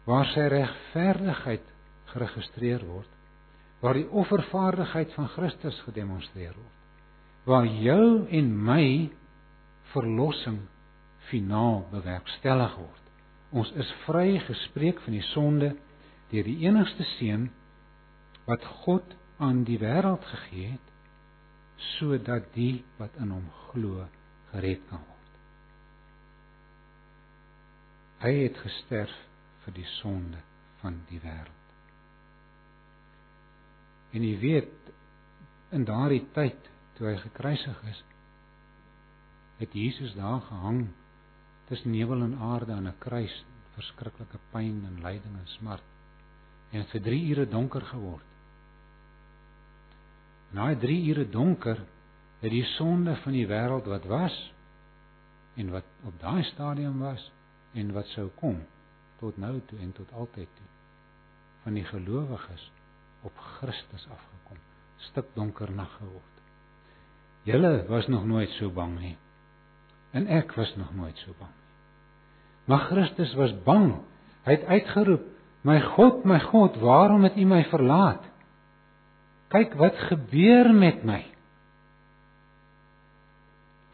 waar 0.07 0.27
sy 0.35 0.47
regverdigheid 0.51 1.67
geregistreer 2.13 2.87
word 2.87 3.11
waar 3.81 3.95
die 3.95 4.09
offervaardigheid 4.11 5.13
van 5.15 5.29
Christus 5.29 5.81
gedemonstreer 5.87 6.55
word 6.55 7.47
waar 7.49 7.67
jou 7.67 8.27
en 8.29 8.51
my 8.65 9.11
verlossing 9.93 10.61
finaal 11.31 11.85
bewerkstellig 11.91 12.75
word. 12.79 13.07
Ons 13.51 13.71
is 13.79 13.89
vry 14.07 14.39
gespreek 14.47 15.01
van 15.05 15.17
die 15.17 15.25
sonde 15.33 15.73
deur 16.31 16.47
die 16.47 16.61
enigste 16.67 17.07
seun 17.17 17.49
wat 18.47 18.65
God 18.85 19.17
aan 19.41 19.65
die 19.65 19.79
wêreld 19.81 20.25
gegee 20.35 20.75
het 20.75 20.89
sodat 21.97 22.53
die 22.55 22.85
wat 22.99 23.17
in 23.23 23.33
hom 23.33 23.49
glo 23.71 24.05
gered 24.53 24.85
kan 24.91 25.01
word 25.01 25.21
Hy 28.21 28.33
het 28.43 28.59
gesterf 28.61 29.13
vir 29.65 29.75
die 29.79 29.87
sonde 29.97 30.43
van 30.83 30.99
die 31.09 31.21
wêreld. 31.23 31.69
En 34.13 34.25
jy 34.27 34.35
weet 34.43 34.91
in 35.73 35.87
daardie 35.89 36.27
tyd 36.37 36.69
toe 36.99 37.09
hy 37.09 37.15
gekruisig 37.23 37.79
is, 37.89 38.03
het 39.61 39.77
Jesus 39.77 40.13
daar 40.19 40.43
gehang 40.51 40.83
tussen 41.71 41.95
nevel 41.95 42.27
en 42.27 42.37
aarde 42.45 42.75
aan 42.77 42.89
'n 42.89 42.99
kruis, 42.99 43.37
verskriklike 43.77 44.41
pyn 44.53 44.85
en 44.89 45.01
lyding 45.01 45.37
en 45.41 45.49
smart. 45.57 45.89
En 46.73 46.85
vir 46.93 47.01
3 47.01 47.29
ure 47.31 47.47
donker 47.49 47.85
geword. 47.93 48.30
Na 50.51 50.75
3 50.77 50.97
ure 51.09 51.29
donker 51.29 51.79
het 52.41 52.51
die 52.51 52.65
sonde 52.65 53.15
van 53.23 53.33
die 53.37 53.47
wêreld 53.47 53.87
wat 53.87 54.05
was 54.11 54.37
en 55.55 55.71
wat 55.71 55.87
op 56.09 56.17
daai 56.21 56.43
stadium 56.43 56.99
was 56.99 57.31
en 57.73 57.93
wat 57.93 58.09
sou 58.17 58.29
kom 58.41 58.63
tot 59.21 59.37
nou 59.37 59.61
toe 59.67 59.79
en 59.79 59.93
tot 59.93 60.13
altyd 60.13 60.49
toe 60.57 60.69
van 61.63 61.77
die 61.77 61.85
gelowiges 61.85 62.71
op 63.23 63.37
Christus 63.37 64.07
afgekom. 64.09 64.61
Stik 65.11 65.35
donker 65.37 65.71
nag 65.73 65.91
geword. 65.99 66.37
Julle 67.45 67.85
was 67.89 68.07
nog 68.09 68.25
nooit 68.25 68.51
so 68.57 68.71
bang 68.73 68.99
nie. 69.01 69.17
En 70.17 70.27
ek 70.27 70.55
was 70.57 70.73
nog 70.77 70.95
nooit 70.97 71.17
so 71.25 71.35
bang 71.39 71.53
nie. 71.53 71.69
Maar 72.65 72.87
Christus 72.89 73.35
was 73.35 73.53
bang. 73.65 73.93
Hy 74.47 74.57
het 74.57 74.65
uitgeroep 74.65 75.29
my 75.69 75.81
God 75.95 76.25
my 76.25 76.41
God 76.41 76.77
waarom 76.81 77.25
het 77.29 77.37
u 77.37 77.45
my 77.45 77.65
verlaat 77.69 78.30
kyk 79.51 79.75
wat 79.81 79.99
gebeur 80.11 80.71
met 80.75 81.05
my 81.05 81.23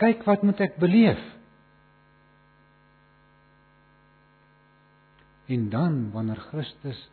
kyk 0.03 0.27
wat 0.29 0.45
moet 0.45 0.61
ek 0.61 0.77
beleef 0.83 1.23
En 5.47 5.69
dan 5.71 6.11
wanneer 6.11 6.37
Christus 6.37 7.09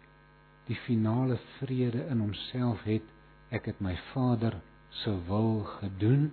die 0.66 0.76
finale 0.76 1.38
vrede 1.58 2.06
in 2.10 2.20
homself 2.20 2.82
het, 2.88 3.06
ek 3.54 3.68
het 3.70 3.82
my 3.84 3.94
Vader 4.14 4.58
se 5.04 5.14
wil 5.28 5.62
gedoen. 5.78 6.32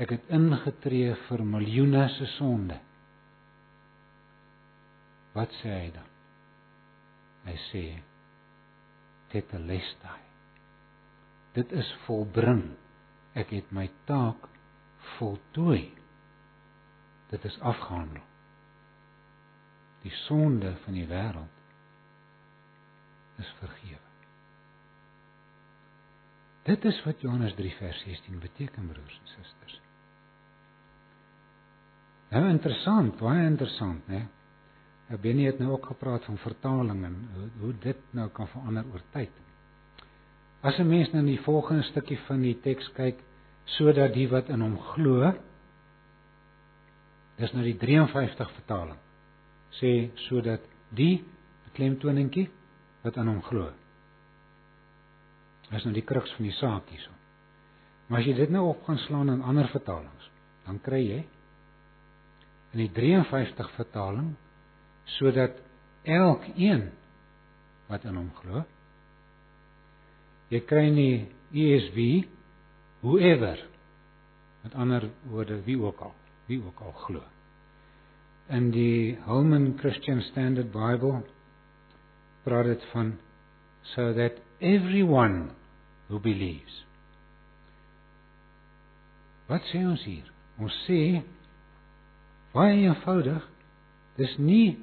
Ek 0.00 0.12
het 0.16 0.32
ingetree 0.32 1.14
vir 1.28 1.44
miljoene 1.44 2.06
se 2.16 2.28
sonde. 2.36 2.76
Wat 5.32 5.52
sê 5.60 5.76
hy 5.76 5.90
dan? 5.94 6.08
Hy 7.46 7.56
sê 7.70 7.84
tetelestai. 9.32 10.29
Dit 11.56 11.72
is 11.72 11.88
volbring. 12.06 12.64
Ek 13.38 13.52
het 13.54 13.70
my 13.74 13.88
taak 14.04 14.48
voltooi. 15.16 15.90
Dit 17.30 17.44
is 17.46 17.60
afgehandel 17.60 18.26
die 20.00 20.12
sonde 20.24 20.72
van 20.84 20.96
die 20.96 21.06
wêreld 21.08 21.58
is 23.40 23.50
vergewe. 23.58 24.08
Dit 26.68 26.84
is 26.84 26.98
wat 27.04 27.22
Johannes 27.24 27.54
3 27.56 27.72
vers 27.78 28.02
16 28.04 28.40
beteken 28.40 28.88
broers 28.88 29.20
en 29.20 29.30
susters. 29.34 29.78
Nou 32.30 32.44
interessant, 32.48 33.16
baie 33.18 33.46
interessant, 33.48 34.06
né? 34.08 34.26
Benny 35.20 35.48
het 35.48 35.58
nou 35.58 35.72
ook 35.74 35.88
gepraat 35.90 36.24
van 36.28 36.38
vertaling 36.38 37.00
en 37.04 37.16
hoe, 37.34 37.48
hoe 37.60 37.72
dit 37.82 38.12
nou 38.14 38.28
kan 38.30 38.48
verander 38.52 38.86
oor 38.92 39.02
tyd. 39.10 39.40
As 40.62 40.78
'n 40.78 40.88
mens 40.88 41.10
nou 41.10 41.20
in 41.24 41.32
die 41.36 41.44
volgende 41.44 41.82
stukkie 41.82 42.18
van 42.26 42.40
die 42.42 42.60
teks 42.60 42.92
kyk, 42.92 43.18
sodat 43.64 44.12
die 44.12 44.28
wat 44.28 44.48
in 44.48 44.60
hom 44.60 44.78
glo, 44.78 45.32
dis 47.36 47.52
nou 47.52 47.64
die 47.64 47.78
53 47.78 48.50
vertaling 48.50 48.98
sê 49.78 50.10
sodat 50.26 50.64
die 50.90 51.22
klemtoningie 51.76 52.48
wat 53.04 53.16
aan 53.16 53.30
hom 53.30 53.42
glo. 53.46 53.70
Dis 55.70 55.86
nou 55.86 55.94
die 55.94 56.06
kruks 56.06 56.32
van 56.36 56.48
die 56.48 56.56
saak 56.58 56.88
hierso. 56.90 57.12
Maar 58.08 58.20
as 58.20 58.26
jy 58.26 58.34
dit 58.40 58.50
nou 58.50 58.64
op 58.72 58.82
gaan 58.88 58.98
slaan 59.06 59.30
in 59.30 59.44
ander 59.46 59.68
vertalings, 59.70 60.30
dan 60.66 60.80
kry 60.82 61.00
jy 61.04 61.20
in 62.74 62.82
die 62.82 62.90
53 62.94 63.70
vertaling 63.76 64.34
sodat 65.18 65.56
elkeen 66.06 66.88
wat 67.88 68.04
in 68.06 68.18
hom 68.18 68.30
glo 68.42 68.64
jy 70.50 70.60
kry 70.66 70.88
nie 70.94 71.28
ESV 71.50 71.98
whoever 73.04 73.58
met 74.64 74.74
ander 74.74 75.08
woorde 75.30 75.60
wie 75.66 75.78
ook 75.80 76.02
al 76.08 76.14
wie 76.50 76.60
ook 76.62 76.82
al 76.84 76.92
glo 77.06 77.22
in 78.50 78.70
die 78.74 79.16
Holman 79.26 79.72
Christian 79.78 80.22
Standard 80.32 80.72
Bible 80.74 81.22
praat 82.44 82.70
dit 82.72 82.86
van 82.92 83.16
so 83.94 84.12
that 84.14 84.42
everyone 84.58 85.50
who 86.08 86.18
believes 86.18 86.80
Wat 89.50 89.66
sê 89.72 89.80
ons 89.82 90.02
hier? 90.06 90.26
Ons 90.62 90.74
sê 90.86 91.00
baie 92.54 92.76
eenvoudig, 92.84 93.42
dis 94.20 94.36
nie 94.38 94.76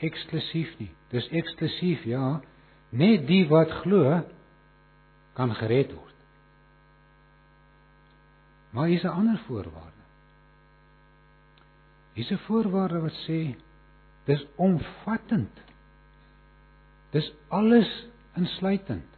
eksklusief 0.00 0.72
nie. 0.80 0.88
Dis 1.12 1.26
eksklusief, 1.36 2.06
ja. 2.08 2.38
Net 2.96 3.26
die 3.28 3.42
wat 3.50 3.72
glo 3.82 4.22
kan 5.40 5.54
gered 5.56 5.92
word. 5.96 6.18
Maar 8.76 8.90
hier's 8.92 9.04
'n 9.04 9.16
ander 9.20 9.38
voorwaarde. 9.46 10.04
Hier's 12.12 12.30
'n 12.30 12.44
voorwaarde 12.46 13.00
wat 13.00 13.16
sê 13.26 13.56
dis 14.24 14.46
omvattend. 14.56 15.54
Dis 17.10 17.32
alles 17.48 18.06
insluitend. 18.36 19.08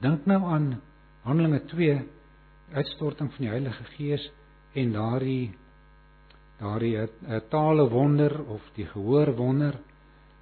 Dink 0.00 0.26
nou 0.26 0.42
aan 0.44 0.80
Handelinge 1.22 1.64
2 1.64 2.08
uitstorting 2.72 3.30
van 3.32 3.44
die 3.44 3.48
Heilige 3.48 3.84
Gees 3.84 4.32
en 4.72 4.92
daardie 4.92 5.54
daardie 6.58 6.96
uh, 6.96 7.40
tale 7.48 7.88
wonder 7.90 8.44
of 8.44 8.62
die 8.74 8.86
gehoor 8.86 9.34
wonder. 9.36 9.78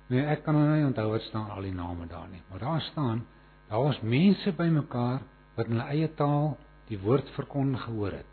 Nee, 0.06 0.24
ek 0.26 0.42
kan 0.44 0.54
nou 0.54 0.76
nie 0.76 0.86
onthou 0.86 1.10
wat 1.10 1.22
staan 1.22 1.50
al 1.50 1.62
die 1.62 1.74
name 1.74 2.06
daar 2.06 2.28
nie, 2.28 2.42
maar 2.50 2.58
daar 2.58 2.80
staan 2.80 3.26
daar 3.72 3.86
was 3.86 4.02
mense 4.04 4.52
bymekaar 4.52 5.22
wat 5.56 5.70
in 5.70 5.78
hulle 5.78 5.88
eie 5.94 6.10
taal 6.18 6.52
die 6.90 6.98
woord 7.00 7.30
verkondig 7.32 7.86
gehoor 7.86 8.18
het. 8.18 8.28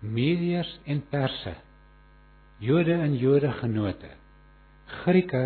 Mediërs 0.00 0.70
en 0.88 1.02
Perse. 1.12 1.52
Jode 2.64 2.96
en 2.96 3.18
Jode 3.20 3.52
genote. 3.60 4.14
Grieke, 5.04 5.44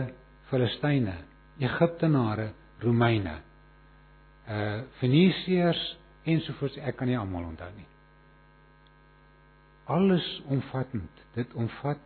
Filistyne, 0.50 1.16
Egiptenare, 1.58 2.52
Romeine. 2.82 3.36
Uh 4.46 4.80
Fenisiërs 5.02 5.82
ensovoorts, 6.28 6.78
ek 6.78 7.00
kan 7.00 7.10
nie 7.10 7.18
almal 7.18 7.50
onthou 7.50 7.70
nie 7.74 7.88
alles 9.88 10.42
omvattend. 10.46 11.10
Dit 11.32 11.52
omvat 11.54 12.00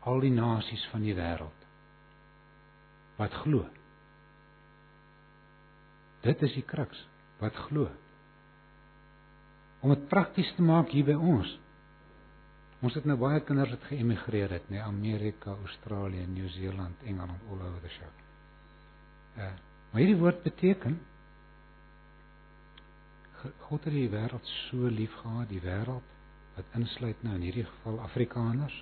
al 0.00 0.22
die 0.24 0.32
nasies 0.32 0.84
van 0.92 1.04
die 1.04 1.14
wêreld 1.16 1.54
wat 3.18 3.34
glo. 3.42 3.64
Dit 6.28 6.44
is 6.44 6.54
die 6.58 6.66
kruks 6.66 7.00
wat 7.40 7.56
glo. 7.68 7.88
Om 9.80 9.94
dit 9.94 10.08
prakties 10.10 10.50
te 10.56 10.64
maak 10.66 10.90
hier 10.92 11.06
by 11.06 11.16
ons. 11.16 11.50
Ons 12.84 12.94
het 12.98 13.06
nou 13.08 13.16
baie 13.18 13.40
kinders 13.46 13.72
wat 13.74 13.86
geëmigreer 13.90 14.52
het, 14.54 14.66
nee, 14.70 14.82
Amerika, 14.82 15.54
Australië, 15.64 16.26
Nieu-Seeland, 16.30 17.00
Engeland, 17.06 17.46
all 17.50 17.62
over 17.62 17.80
the 17.82 17.90
show. 17.90 18.10
Uh, 19.38 19.54
maar 19.90 20.02
hierdie 20.02 20.18
woord 20.20 20.42
beteken 20.44 20.98
God 23.38 23.84
het 23.86 23.94
die 23.94 24.08
wêreld 24.10 24.46
so 24.68 24.90
lief 24.90 25.14
gehad, 25.22 25.46
die 25.50 25.62
wêreld 25.62 26.14
wat 26.56 26.78
insluit 26.78 27.20
nou 27.22 27.36
in 27.38 27.44
hierdie 27.46 27.66
geval 27.66 28.00
Afrikaners, 28.02 28.74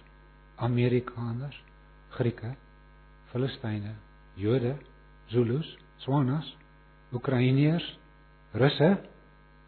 Amerikaners, 0.64 1.58
Grieke, 2.16 2.54
Filistyne, 3.32 3.92
Jode, 4.40 4.76
Zulus, 5.28 5.68
Swanas, 6.00 6.48
Oekraïners, 7.12 7.98
Russe, 8.52 9.00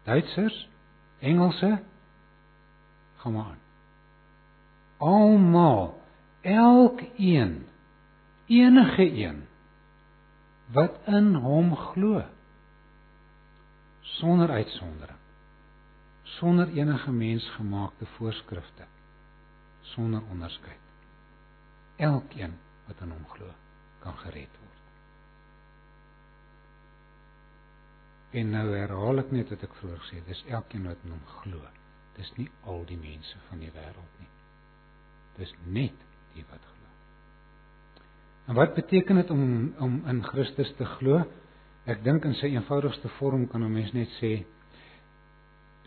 Duitsers, 0.03 0.69
Engelse, 1.19 1.83
kom 3.21 3.37
aan. 3.37 3.57
Almal, 4.97 6.01
elkeen, 6.41 7.67
enige 8.45 9.11
een 9.25 9.47
wat 10.71 10.99
in 11.05 11.33
hom 11.35 11.75
glo 11.75 12.23
sonder 14.01 14.49
uitsondering 14.49 15.17
sonder 16.23 16.67
enige 16.67 17.11
mensgemaakte 17.11 18.05
voorskrifte 18.05 18.85
sonder 19.81 20.21
onderskeid. 20.29 20.79
Elkeen 21.95 22.53
wat 22.87 23.01
aan 23.01 23.11
hom 23.11 23.25
glo 23.27 23.49
kan 23.99 24.17
gered 24.17 24.53
word 24.61 24.78
en 28.31 28.51
nou 28.53 28.65
herhaal 28.75 29.23
ek 29.23 29.31
net 29.33 29.49
wat 29.53 29.63
ek 29.65 29.77
vroeër 29.79 30.01
gesê 30.03 30.19
het 30.19 30.27
dis 30.29 30.43
elkeen 30.47 30.85
wat 30.89 31.01
aan 31.05 31.15
hom 31.15 31.25
glo. 31.39 31.61
Dis 32.17 32.29
nie 32.37 32.49
al 32.69 32.83
die 32.85 32.99
mense 32.99 33.41
van 33.47 33.63
die 33.63 33.71
wêreld 33.73 34.19
nie. 34.21 34.29
Dis 35.39 35.53
net 35.65 36.05
die 36.35 36.45
wat 36.49 36.61
glo. 36.61 36.93
En 38.49 38.57
wat 38.59 38.75
beteken 38.75 39.21
dit 39.21 39.33
om 39.33 39.43
om 39.79 39.99
in 40.09 40.23
Christus 40.23 40.71
te 40.77 40.85
glo? 40.97 41.23
Ek 41.89 42.03
dink 42.05 42.25
in 42.25 42.35
sy 42.37 42.51
eenvoudigste 42.53 43.09
vorm 43.17 43.47
kan 43.47 43.63
'n 43.63 43.73
mens 43.73 43.93
net 43.93 44.09
sê 44.21 44.45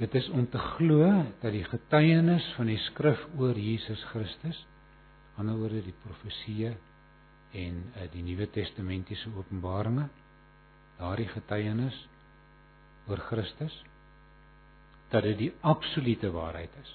Dit 0.03 0.15
is 0.15 0.29
om 0.33 0.47
te 0.49 0.59
glo 0.59 1.05
dat 1.43 1.53
die 1.53 1.65
getuienis 1.69 2.47
van 2.57 2.67
die 2.67 2.79
skrif 2.89 3.21
oor 3.39 3.55
Jesus 3.55 4.01
Christus, 4.11 4.57
anderswoorde 5.37 5.83
die 5.85 5.95
profeseë 6.05 6.73
en 7.61 7.77
uh, 7.93 8.07
die 8.11 8.23
Nuwe 8.25 8.49
Testamentiese 8.51 9.31
openbaringe, 9.37 10.09
daardie 10.99 11.29
getuienis 11.29 11.99
oor 13.11 13.23
Christus 13.29 13.75
dat 15.13 15.27
dit 15.27 15.39
die 15.39 15.53
absolute 15.61 16.31
waarheid 16.33 16.73
is. 16.83 16.93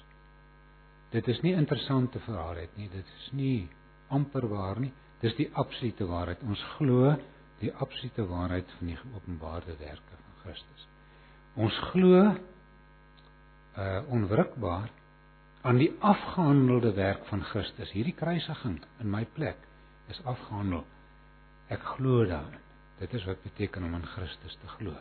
Dit 1.14 1.28
is 1.30 1.40
nie 1.44 1.54
interessante 1.56 2.20
waarheid 2.26 2.74
nie, 2.76 2.88
dit 2.92 3.06
is 3.20 3.28
nie 3.32 3.68
amper 4.12 4.48
waar 4.50 4.80
nie, 4.80 4.92
dis 5.22 5.36
die 5.38 5.48
absolute 5.54 6.06
waarheid. 6.08 6.42
Ons 6.42 6.62
glo 6.76 7.14
die 7.62 7.72
absolute 7.74 8.26
waarheid 8.28 8.70
van 8.78 8.90
die 8.92 8.98
geopenbaarde 8.98 9.76
werke 9.80 10.18
van 10.18 10.42
Christus. 10.44 10.86
Ons 11.58 11.78
glo 11.90 12.22
uh 13.78 13.98
onwrikbaar 14.10 14.90
aan 15.62 15.78
die 15.78 15.90
afgehandelde 16.00 16.92
werk 16.96 17.26
van 17.30 17.42
Christus. 17.50 17.90
Hierdie 17.94 18.14
kruisiging 18.14 18.80
in 19.02 19.10
my 19.10 19.24
plek 19.36 19.58
is 20.10 20.20
afgehandel. 20.24 20.84
Ek 21.70 21.82
glo 21.96 22.24
daarin. 22.26 22.64
Dit 22.98 23.14
is 23.14 23.26
wat 23.28 23.42
beteken 23.42 23.84
om 23.86 23.94
in 23.94 24.06
Christus 24.14 24.56
te 24.62 24.70
glo. 24.78 24.96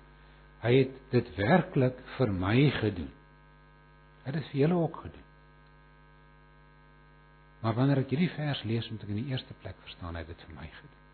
Hy 0.67 0.73
het 0.81 0.97
dit 1.13 1.29
werklik 1.37 1.99
vir 2.17 2.33
my 2.35 2.57
gedoen. 2.81 3.13
Hy 4.25 4.27
het 4.27 4.35
dit 4.41 4.49
vir 4.51 4.61
julle 4.65 4.79
ook 4.83 4.99
gedoen. 5.05 5.23
Maar 7.63 7.77
wanneer 7.77 8.01
ek 8.03 8.11
hierdie 8.11 8.33
vers 8.35 8.63
lees, 8.67 8.89
moet 8.91 9.05
ek 9.05 9.13
in 9.13 9.21
die 9.21 9.31
eerste 9.31 9.55
plek 9.63 9.79
verstaan 9.85 10.17
hy 10.17 10.25
het 10.25 10.33
dit 10.33 10.43
vir 10.49 10.57
my 10.59 10.67
gedoen. 10.67 11.05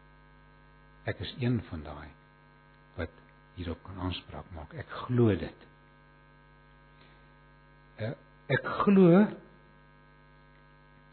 Ek 1.14 1.22
is 1.22 1.36
een 1.44 1.62
van 1.70 1.86
daai 1.86 2.10
wat 2.98 3.22
hierop 3.60 3.82
kan 3.86 4.02
aanspraak 4.08 4.50
maak. 4.58 4.74
Ek 4.74 4.90
glo 5.06 5.36
dit. 5.38 5.66
Eh, 8.02 8.14
ek 8.58 8.70
glo 8.82 9.26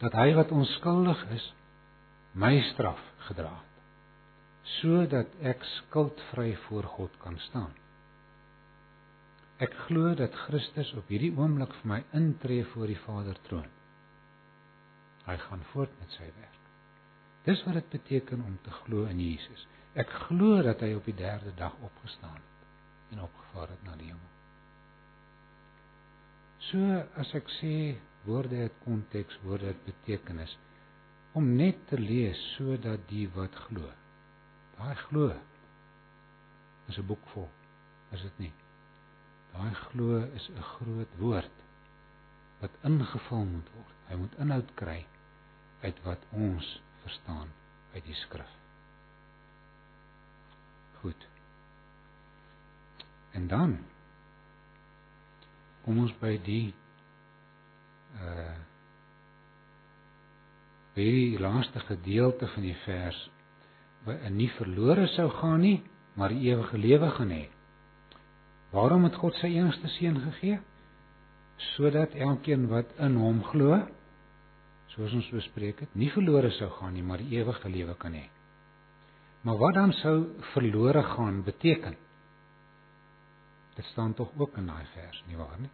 dat 0.01 0.17
hy 0.17 0.31
wat 0.39 0.53
onskuldig 0.57 1.27
is 1.37 1.51
my 2.33 2.55
straf 2.73 3.01
gedra 3.29 3.53
het 3.53 3.71
sodat 4.79 5.33
ek 5.43 5.65
skuldvry 5.77 6.53
voor 6.69 6.87
God 6.97 7.15
kan 7.23 7.39
staan. 7.49 7.73
Ek 9.61 9.75
glo 9.87 10.15
dat 10.17 10.37
Christus 10.47 10.95
op 10.97 11.11
hierdie 11.13 11.35
oomblik 11.37 11.75
vir 11.83 11.89
my 11.91 11.99
intree 12.17 12.65
voor 12.73 12.89
die 12.89 13.01
Vader 13.03 13.37
troon. 13.45 13.69
Hy 15.27 15.37
gaan 15.43 15.65
voort 15.75 15.93
met 16.01 16.15
sy 16.17 16.29
werk. 16.39 16.57
Dis 17.45 17.61
wat 17.67 17.77
dit 17.77 17.91
beteken 17.93 18.41
om 18.47 18.57
te 18.65 18.73
glo 18.83 19.05
in 19.11 19.21
Jesus. 19.21 19.67
Ek 20.01 20.09
glo 20.29 20.63
dat 20.65 20.81
hy 20.85 20.95
op 20.97 21.05
die 21.09 21.17
3de 21.19 21.53
dag 21.59 21.77
opgestaan 21.85 22.39
het 22.39 23.13
en 23.13 23.25
opgevaar 23.27 23.75
het 23.75 23.83
na 23.85 23.99
die 24.01 24.09
hemel. 24.09 24.31
So 26.71 27.03
as 27.21 27.33
ek 27.37 27.53
sê 27.59 27.75
woorde 28.25 28.63
het 28.63 28.81
konteks, 28.85 29.41
woorde 29.45 29.73
het 29.73 29.85
betekenis 29.85 30.57
om 31.37 31.53
net 31.57 31.85
te 31.91 31.99
lees 32.01 32.41
sodat 32.55 33.05
die 33.13 33.27
wat 33.37 33.55
glo. 33.67 33.93
Daai 34.79 34.97
glo 35.09 35.29
is 36.89 36.99
'n 36.99 37.07
boek 37.07 37.29
vol. 37.35 37.49
Is 38.13 38.23
dit 38.23 38.39
nie? 38.39 38.53
Daai 39.53 39.75
glo 39.75 40.21
is 40.35 40.49
'n 40.51 40.63
groot 40.63 41.17
woord 41.19 41.57
wat 42.61 42.71
ingevul 42.83 43.45
moet 43.45 43.69
word. 43.75 43.97
Hy 44.09 44.17
moet 44.17 44.39
inhoud 44.39 44.75
kry 44.75 45.07
uit 45.81 46.03
wat 46.05 46.25
ons 46.31 46.81
verstaan 47.03 47.49
uit 47.95 48.05
die 48.05 48.15
skrif. 48.15 48.53
Goed. 51.01 51.29
En 53.33 53.47
dan 53.49 53.79
kom 55.85 55.99
ons 55.99 56.13
by 56.21 56.37
die 56.45 56.75
uh 58.21 58.59
by 60.91 61.05
die 61.07 61.39
laaste 61.39 61.81
gedeelte 61.87 62.49
van 62.51 62.65
die 62.67 62.77
vers 62.85 63.19
wat 64.05 64.25
nie 64.35 64.49
verlore 64.57 65.07
sou 65.15 65.29
gaan 65.31 65.61
nie, 65.63 65.79
maar 66.19 66.35
ewige 66.35 66.79
lewe 66.79 67.11
gaan 67.15 67.31
hê. 67.31 67.45
Waarom 68.71 69.05
het 69.09 69.17
God 69.19 69.35
sy 69.41 69.51
enigste 69.57 69.89
seun 69.97 70.21
gegee? 70.29 70.61
Sodat 71.75 72.15
elkeen 72.15 72.69
wat 72.71 72.93
in 73.03 73.17
hom 73.19 73.43
glo, 73.51 73.81
soos 74.95 75.15
ons 75.15 75.31
bespreek 75.35 75.83
het, 75.85 75.97
nie 75.99 76.11
verlore 76.15 76.53
sou 76.57 76.71
gaan 76.79 76.95
nie, 76.95 77.03
maar 77.07 77.23
die 77.23 77.39
ewige 77.39 77.71
lewe 77.71 77.97
kan 77.99 78.15
hê. 78.17 78.29
Maar 79.43 79.59
wat 79.59 79.75
dan 79.75 79.93
sou 80.01 80.17
verlore 80.53 81.03
gaan 81.15 81.43
beteken? 81.45 81.97
Dit 83.77 83.85
staan 83.93 84.15
tog 84.15 84.33
ook 84.37 84.57
in 84.61 84.67
daai 84.67 84.87
vers, 84.95 85.23
nie 85.29 85.39
waar 85.39 85.61
nie? 85.61 85.71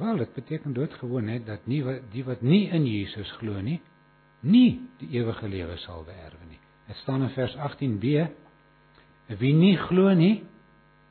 Wel, 0.00 0.16
dit 0.16 0.34
beteken 0.34 0.72
doodgewoon 0.72 1.24
net 1.28 1.46
dat 1.46 1.66
nie 1.68 1.80
die 2.12 2.24
wat 2.24 2.42
nie 2.42 2.68
in 2.72 2.86
Jesus 2.88 3.30
glo 3.40 3.60
nie, 3.60 3.80
nie 4.40 4.80
die 5.00 5.10
ewige 5.18 5.48
lewe 5.48 5.76
sal 5.84 6.04
beerwe 6.06 6.46
nie. 6.48 6.60
Dit 6.88 6.96
staan 7.02 7.26
in 7.26 7.34
vers 7.34 7.56
18b: 7.56 8.30
Wie 9.40 9.52
nie 9.54 9.76
glo 9.76 10.14
nie, 10.16 10.44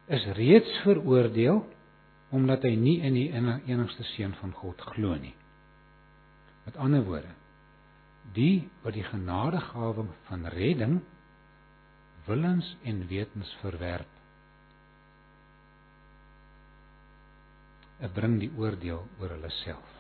is 0.10 0.26
reeds 0.38 0.72
veroordeel 0.86 1.62
omdat 2.34 2.66
hy 2.66 2.76
nie 2.78 3.00
in 3.06 3.16
die 3.18 3.30
enigste 3.34 4.06
seun 4.14 4.36
van 4.38 4.54
God 4.58 4.82
glo 4.94 5.16
nie. 5.18 5.36
Met 6.66 6.78
ander 6.78 7.02
woorde, 7.06 7.32
die 8.34 8.70
wat 8.84 8.94
die 8.94 9.06
genadegawe 9.06 10.06
van 10.28 10.46
redding 10.54 11.00
willens 12.28 12.76
en 12.86 13.08
wetens 13.10 13.50
verwerp, 13.64 14.10
bring 18.16 18.38
die 18.40 18.52
oordeel 18.56 19.02
oor 19.20 19.34
hulle 19.34 19.50
self. 19.64 19.96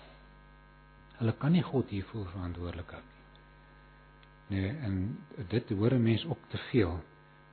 Hulle 1.19 1.33
kan 1.35 1.51
nie 1.51 1.63
God 1.65 1.89
hiervoor 1.91 2.29
verantwoordelik 2.31 2.93
hou 2.95 3.01
nie. 3.01 3.17
Nee, 4.49 4.69
en 4.87 4.93
dit 5.51 5.73
hoor 5.77 5.93
'n 5.93 6.03
mens 6.03 6.25
ook 6.25 6.45
te 6.49 6.57
veel 6.71 6.99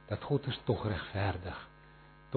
dat 0.09 0.23
God 0.23 0.47
is 0.47 0.61
tog 0.65 0.87
regverdig. 0.87 1.69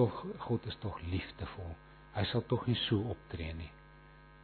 Tog 0.00 0.16
God 0.46 0.64
is 0.64 0.76
tog 0.80 0.96
liefdevol. 1.12 1.74
Hy 2.16 2.22
sal 2.30 2.40
tog 2.48 2.64
nie 2.64 2.78
so 2.86 3.02
optree 3.12 3.52
nie. 3.52 3.68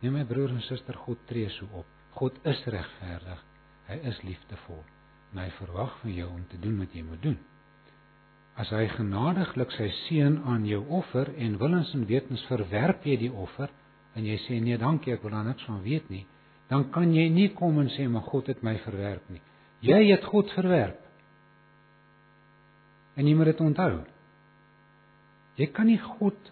Nee 0.03 0.13
my 0.13 0.27
broer 0.29 0.53
en 0.53 0.61
suster, 0.67 0.99
God 1.07 1.23
tree 1.31 1.49
so 1.55 1.65
op. 1.81 1.89
God 2.19 2.37
is 2.45 2.61
regverdig. 2.69 3.39
Hy 3.89 3.97
is 4.11 4.19
liefdevol. 4.27 4.83
En 5.33 5.41
hy 5.41 5.47
verwag 5.57 5.95
van 6.03 6.13
jou 6.13 6.27
om 6.29 6.43
te 6.51 6.61
doen 6.61 6.75
wat 6.83 6.93
jy 6.93 7.05
moet 7.07 7.23
doen. 7.25 7.39
As 8.61 8.69
hy 8.73 8.83
genadiglik 8.99 9.73
sy 9.79 9.87
seun 10.03 10.37
aan 10.45 10.67
jou 10.69 10.83
offer 10.99 11.31
en 11.41 11.57
willens 11.61 11.95
en 11.97 12.05
wetens 12.09 12.45
verwerp 12.51 13.09
jy 13.09 13.17
die 13.25 13.33
offer 13.33 13.73
en 14.17 14.29
jy 14.29 14.37
sê 14.45 14.59
nee, 14.61 14.77
dankie, 14.81 15.15
ek 15.17 15.25
wil 15.25 15.39
daar 15.39 15.49
niks 15.49 15.65
van 15.69 15.81
weet 15.85 16.11
nie, 16.13 16.27
dan 16.69 16.87
kan 16.93 17.17
jy 17.17 17.31
nie 17.33 17.49
kom 17.57 17.81
en 17.81 17.89
sê 17.97 18.05
maar 18.13 18.29
God 18.29 18.49
het 18.53 18.61
my 18.65 18.77
verwerp 18.85 19.25
nie. 19.33 19.41
Jy 19.85 20.03
het 20.11 20.29
God 20.29 20.53
verwerp. 20.57 21.01
En 23.17 23.25
jy 23.25 23.33
moet 23.37 23.55
dit 23.55 23.65
onthou. 23.65 24.05
Jy 25.57 25.71
kan 25.73 25.89
nie 25.89 26.01
God 26.01 26.51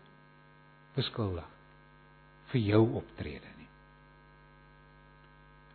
beskuldig 0.97 1.49
vir 2.53 2.63
jou 2.63 2.83
optrede 3.01 3.51
nie. 3.59 3.69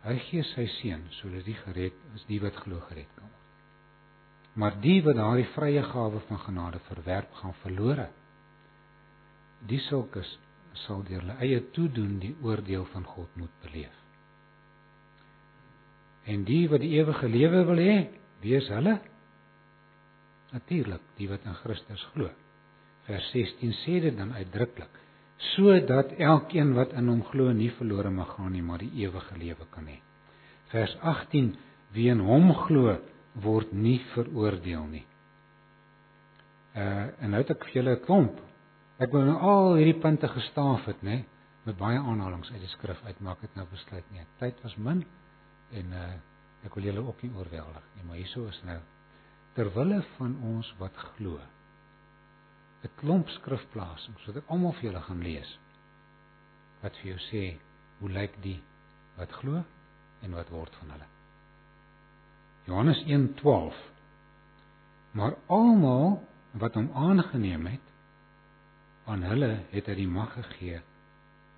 Hy 0.06 0.16
gee 0.30 0.44
sy 0.54 0.64
seun 0.78 1.04
sodat 1.18 1.44
die 1.46 1.58
gered 1.60 1.96
is, 2.16 2.24
die 2.28 2.40
wat 2.42 2.56
glo 2.64 2.80
gered 2.88 3.10
kan 3.18 3.28
word. 3.28 3.36
Maar 4.60 4.78
die 4.82 4.98
wat 5.04 5.18
daardie 5.20 5.48
vrye 5.54 5.82
gawe 5.86 6.22
van 6.26 6.40
genade 6.46 6.80
verwerp, 6.88 7.34
gaan 7.38 7.54
verlore. 7.62 8.08
Die 9.68 9.78
sulkes 9.86 10.32
sal 10.86 11.04
deur 11.06 11.20
hulle 11.20 11.36
eie 11.44 11.60
toedoen 11.76 12.18
die 12.22 12.32
oordeel 12.42 12.86
van 12.94 13.04
God 13.06 13.36
moet 13.38 13.54
beleef. 13.62 13.96
En 16.30 16.44
die 16.48 16.64
wat 16.70 16.82
die 16.82 16.94
ewige 16.98 17.28
lewe 17.28 17.62
wil 17.68 17.80
hê, 17.80 17.96
wie 18.42 18.56
is 18.58 18.68
hulle? 18.72 18.98
Natuurlik, 20.50 21.02
die 21.18 21.28
wat 21.30 21.44
in 21.46 21.58
Christus 21.62 22.02
glo. 22.14 22.30
Vers 23.10 23.30
16 23.34 23.72
sê 23.82 23.98
dit 24.04 24.14
dan 24.14 24.30
uitdruklik, 24.36 24.98
sodat 25.56 26.12
elkeen 26.14 26.76
wat 26.76 26.92
in 26.94 27.08
hom 27.10 27.24
glo 27.26 27.50
nie 27.56 27.72
verlore 27.74 28.12
mag 28.14 28.36
gaan 28.36 28.52
nie, 28.54 28.62
maar 28.62 28.78
die 28.78 28.92
ewige 29.02 29.38
lewe 29.40 29.66
kan 29.74 29.88
hê. 29.90 29.96
Vers 30.70 30.94
18, 31.02 31.56
wie 31.96 32.06
in 32.12 32.22
hom 32.22 32.52
glo, 32.68 32.94
word 33.42 33.72
nie 33.74 33.98
veroordeel 34.12 34.86
nie. 34.92 35.02
Uh 36.78 37.08
en 37.18 37.34
nou 37.34 37.42
het 37.42 37.50
ek 37.50 37.66
vir 37.66 37.80
julle 37.80 37.96
'n 37.96 38.04
klomp. 38.06 38.38
Ek 39.02 39.10
wil 39.12 39.26
nou 39.26 39.38
al 39.42 39.74
hierdie 39.80 40.00
punte 40.00 40.28
gestaaf 40.28 40.86
het, 40.86 41.02
nê, 41.02 41.24
met 41.66 41.76
baie 41.78 41.98
aanhalinge 41.98 42.52
uit 42.52 42.62
die 42.62 42.74
skrif 42.76 43.02
uitmaak 43.04 43.42
het 43.42 43.56
nou 43.56 43.66
besluit 43.70 44.06
nie. 44.12 44.22
Tyd 44.38 44.62
was 44.62 44.76
min 44.76 45.04
en 45.72 45.92
uh 45.92 46.14
ek 46.64 46.74
wil 46.76 46.84
julle 46.84 47.02
ook 47.08 47.22
nie 47.22 47.32
oorweldig 47.34 47.84
nie, 47.96 48.04
maar 48.04 48.16
hierso 48.20 48.46
is 48.46 48.62
nou 48.68 48.78
terwille 49.56 50.02
van 50.18 50.36
ons 50.44 50.74
wat 50.78 50.96
glo. 51.16 51.40
'n 52.82 52.90
klomp 53.00 53.28
skrifplasings 53.28 54.26
wat 54.26 54.36
ek 54.40 54.50
almal 54.54 54.72
vir 54.78 54.86
julle 54.88 55.02
gaan 55.06 55.22
lees. 55.28 55.50
Wat 56.82 56.96
vir 57.00 57.10
jou 57.12 57.20
sê 57.28 57.44
hoe 58.00 58.10
lyk 58.18 58.36
die 58.42 58.60
wat 59.18 59.32
glo 59.40 59.64
en 60.24 60.36
wat 60.38 60.48
word 60.48 60.76
van 60.80 60.92
hulle? 60.94 61.08
Johannes 62.68 63.02
1:12 63.04 63.74
Maar 65.12 65.34
almal 65.46 66.22
wat 66.62 66.74
hom 66.74 66.90
aangeneem 66.94 67.66
het 67.66 67.86
aan 69.04 69.22
hulle 69.26 69.50
het 69.70 69.88
hy 69.90 69.96
die 69.98 70.12
mag 70.18 70.32
gegee 70.34 70.78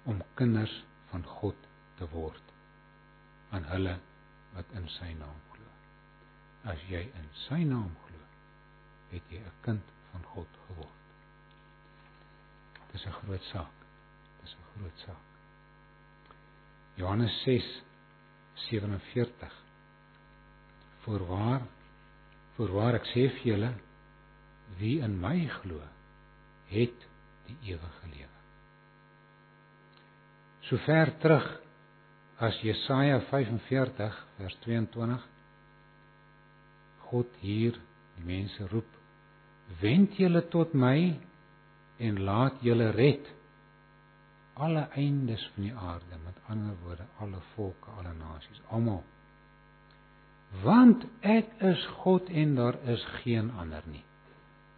om 0.09 0.23
kinders 0.41 0.73
van 1.11 1.25
God 1.39 1.69
te 1.99 2.09
word 2.15 2.53
aan 3.53 3.69
hulle 3.69 3.99
wat 4.57 4.73
in 4.79 4.89
sy 4.97 5.13
naam 5.21 5.39
glo. 5.53 5.69
As 6.73 6.81
jy 6.89 7.05
in 7.21 7.29
sy 7.45 7.61
naam 7.69 7.93
glo, 8.07 8.25
het 9.13 9.31
jy 9.31 9.41
'n 9.45 9.55
kind 9.63 9.95
van 10.13 10.25
God 10.35 10.49
geword. 10.67 11.02
Dis 12.93 13.07
'n 13.07 13.15
groot 13.21 13.45
saak. 13.53 13.77
Dis 14.43 14.55
'n 14.55 14.65
groot 14.73 14.99
saak. 15.07 15.27
Johannes 16.97 17.35
6:47 17.45 19.53
Voorwaar 21.05 21.63
voorwaar 22.57 22.95
ek 23.01 23.07
sê 23.11 23.29
vir 23.37 23.47
julle 23.53 23.73
wie 24.79 25.01
in 25.01 25.15
my 25.21 25.49
glo 25.61 25.81
het 26.73 26.99
die 27.49 27.59
ewige 27.73 28.07
lewe. 28.13 28.39
Sover 30.69 31.09
terug 31.19 31.49
as 32.43 32.59
Jesaja 32.63 33.21
45 33.31 34.27
vers 34.39 34.57
22 34.67 35.27
God 37.09 37.37
hier 37.41 37.79
die 38.17 38.27
mense 38.27 38.69
roep 38.73 38.89
wend 39.81 40.19
julle 40.21 40.43
tot 40.53 40.75
my 40.75 41.15
en 42.09 42.21
laat 42.27 42.61
julle 42.67 42.91
red 42.97 43.31
alle 44.67 44.85
eindes 44.99 45.45
van 45.55 45.69
die 45.69 45.75
aarde 45.75 46.21
met 46.27 46.45
ander 46.53 46.77
woorde 46.85 47.09
alle 47.25 47.41
volke 47.55 47.95
alle 47.99 48.13
nasies 48.19 48.63
almal 48.69 49.03
want 50.61 51.05
ek 51.25 51.55
is 51.65 51.83
God 52.03 52.29
en 52.29 52.55
daar 52.59 52.77
is 52.93 53.03
geen 53.23 53.51
ander 53.57 53.83
nie. 53.89 54.05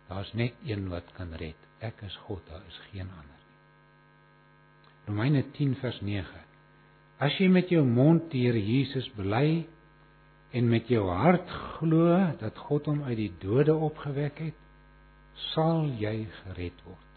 Daar's 0.09 0.33
net 0.33 0.55
een 0.65 0.89
wat 0.89 1.09
kan 1.17 1.33
red. 1.41 1.59
Ek 1.83 2.01
is 2.07 2.17
God, 2.27 2.43
daar 2.49 2.63
is 2.69 2.81
geen 2.91 3.09
ander 3.09 3.41
nie. 3.41 3.57
Romeine 5.09 5.43
10 5.57 5.75
vers 5.83 6.01
9. 6.01 6.43
As 7.19 7.35
jy 7.39 7.49
met 7.51 7.71
jou 7.73 7.83
mond 7.87 8.31
die 8.33 8.45
Here 8.47 8.61
Jesus 8.61 9.09
bely 9.17 9.67
en 10.55 10.69
met 10.71 10.89
jou 10.89 11.09
hart 11.11 11.51
glo 11.77 12.15
dat 12.41 12.59
God 12.69 12.87
hom 12.91 13.03
uit 13.09 13.19
die 13.19 13.33
dode 13.43 13.75
opgewek 13.75 14.39
het, 14.47 14.61
sal 15.53 15.89
jy 15.99 16.29
gered 16.45 16.79
word. 16.87 17.14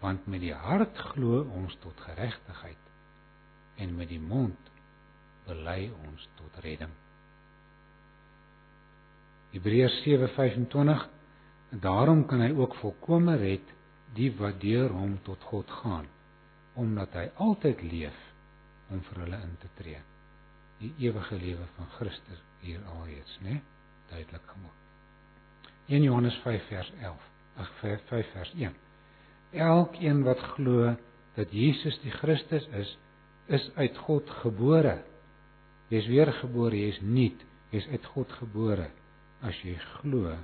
Want 0.00 0.26
met 0.26 0.40
die 0.40 0.54
hart 0.54 0.98
glo 1.12 1.42
ons 1.56 1.76
tot 1.82 2.00
geregtigheid 2.00 2.88
en 3.80 3.96
met 3.96 4.08
die 4.08 4.20
mond 4.20 4.70
bely 5.46 5.90
ons 6.08 6.28
tot 6.38 6.60
redding. 6.64 6.92
Hebreërs 9.50 10.02
7:25 10.04 11.06
en 11.70 11.80
daarom 11.80 12.26
kan 12.26 12.40
hy 12.40 12.50
ook 12.54 12.74
volkome 12.80 13.36
red 13.36 13.74
die 14.14 14.30
wat 14.38 14.60
deur 14.60 14.90
hom 14.94 15.18
tot 15.26 15.42
God 15.50 15.70
gaan 15.82 16.08
omdat 16.74 17.14
hy 17.18 17.26
altyd 17.42 17.82
leef 17.82 18.18
om 18.90 19.00
vir 19.08 19.22
hulle 19.24 19.40
in 19.46 19.56
te 19.62 19.68
tree. 19.78 19.98
Die 20.80 20.92
ewige 21.06 21.36
lewe 21.36 21.66
van 21.76 21.88
Christus 21.98 22.40
hier 22.60 22.80
alreeds, 22.94 23.38
né? 23.44 23.60
Duidelik 24.10 24.46
gemaak. 24.46 24.78
1 25.90 26.02
Johannes 26.02 26.38
5 26.44 26.68
vers 26.68 26.92
11. 27.00 27.26
Ag 27.56 27.72
5 27.80 28.06
vers 28.32 28.52
1. 28.54 28.74
Elkeen 29.50 30.22
wat 30.26 30.38
glo 30.54 30.94
dat 31.34 31.52
Jesus 31.52 31.98
die 32.04 32.12
Christus 32.14 32.66
is, 32.76 32.96
is 33.46 33.70
uit 33.74 33.96
God 34.06 34.30
gebore. 34.42 35.00
Jy's 35.90 36.06
weergebore, 36.06 36.76
jy's 36.78 37.00
nuut, 37.02 37.42
jy's 37.74 37.86
uit 37.90 38.06
God 38.14 38.32
gebore 38.38 38.90
as 39.42 39.56
jy 39.64 39.74
glo 39.98 40.36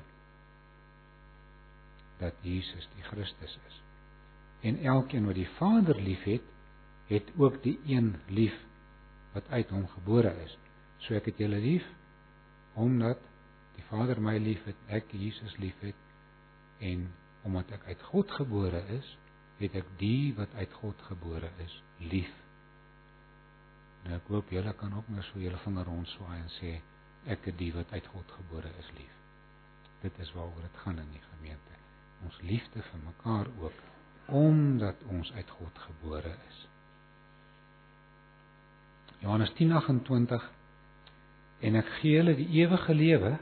dat 2.20 2.36
Jesus 2.42 2.86
die 2.96 3.04
Christus 3.10 3.58
is. 3.68 3.80
En 4.64 4.78
elkeen 4.88 5.26
wat 5.28 5.36
die 5.36 5.48
Vader 5.58 5.98
liefhet, 6.00 6.44
het 7.06 7.28
ook 7.36 7.60
die 7.62 7.76
een 7.86 8.14
lief 8.32 8.56
wat 9.34 9.48
uit 9.52 9.70
hom 9.70 9.84
gebore 9.92 10.32
is. 10.42 10.56
So 11.04 11.14
ek 11.14 11.28
het 11.30 11.38
julle 11.38 11.60
lief 11.62 11.84
omdat 12.74 13.20
die 13.76 13.84
Vader 13.90 14.18
my 14.20 14.38
liefhet, 14.40 14.78
ek 14.88 15.12
Jesus 15.12 15.54
liefhet 15.60 15.96
en 16.80 17.06
omdat 17.46 17.70
ek 17.76 17.86
uit 17.92 18.02
God 18.10 18.34
gebore 18.40 18.82
is, 18.98 19.12
het 19.60 19.76
ek 19.78 19.88
die 20.00 20.34
wat 20.36 20.52
uit 20.58 20.72
God 20.82 21.02
gebore 21.08 21.50
is 21.64 21.74
lief. 22.12 22.32
Nou 24.04 24.18
ek 24.18 24.28
hoop 24.30 24.50
julle 24.54 24.74
kan 24.78 24.94
ook 24.94 25.08
net 25.14 25.24
so 25.30 25.40
julle 25.42 25.58
vinger 25.64 25.88
rondswaai 25.88 26.36
en 26.38 26.52
sê 26.58 26.76
ek 27.32 27.48
het 27.50 27.58
die 27.58 27.72
wat 27.74 27.90
uit 27.94 28.06
God 28.12 28.34
gebore 28.38 28.70
is 28.82 28.90
lief. 28.98 29.14
Dit 30.02 30.18
is 30.22 30.30
waaroor 30.36 30.66
dit 30.66 30.82
gaan 30.84 31.00
in 31.02 31.10
die 31.14 31.24
gemeente. 31.30 31.78
Ons 32.26 32.36
liefde 32.46 32.82
vir 32.90 33.02
mekaar 33.06 33.50
ook 33.62 33.84
omdat 34.36 35.02
ons 35.14 35.32
uit 35.32 35.50
God 35.58 35.78
gebore 35.86 36.34
is. 36.48 36.62
Johannes 39.22 39.52
10:28 39.58 40.52
En 41.60 41.76
ek 41.78 41.88
gee 42.00 42.18
hulle 42.18 42.34
die 42.36 42.48
ewige 42.60 42.94
lewe 42.94 43.36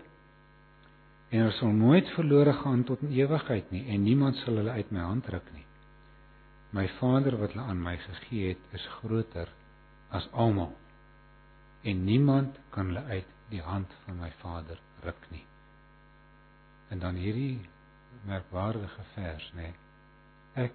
en 1.31 1.41
hulle 1.41 1.57
sal 1.59 1.73
nooit 1.73 2.09
verlore 2.15 2.53
gaan 2.61 2.85
tot 2.89 3.03
in 3.03 3.15
ewigheid 3.17 3.71
nie 3.75 3.85
en 3.95 4.03
niemand 4.03 4.37
sal 4.43 4.61
hulle 4.61 4.75
uit 4.77 4.91
my 4.95 5.01
hand 5.01 5.29
ruk 5.33 5.47
nie. 5.55 5.67
My 6.75 6.89
Vader 6.99 7.37
wat 7.39 7.55
hulle 7.55 7.67
aan 7.71 7.83
my 7.83 7.97
gegee 8.03 8.49
het, 8.49 8.63
is 8.75 8.87
groter 8.99 9.51
as 10.11 10.27
almal. 10.33 10.73
En 11.83 12.05
niemand 12.05 12.59
kan 12.75 12.91
hulle 12.91 13.05
uit 13.05 13.31
die 13.51 13.63
hand 13.63 13.93
van 14.05 14.19
my 14.19 14.31
Vader 14.41 14.81
ruk 15.05 15.29
nie. 15.31 15.45
En 16.89 16.99
dan 16.99 17.15
hierdie 17.15 17.61
merkwaardige 18.27 19.05
vers, 19.15 19.51
nê? 19.55 19.73
Ek 20.55 20.75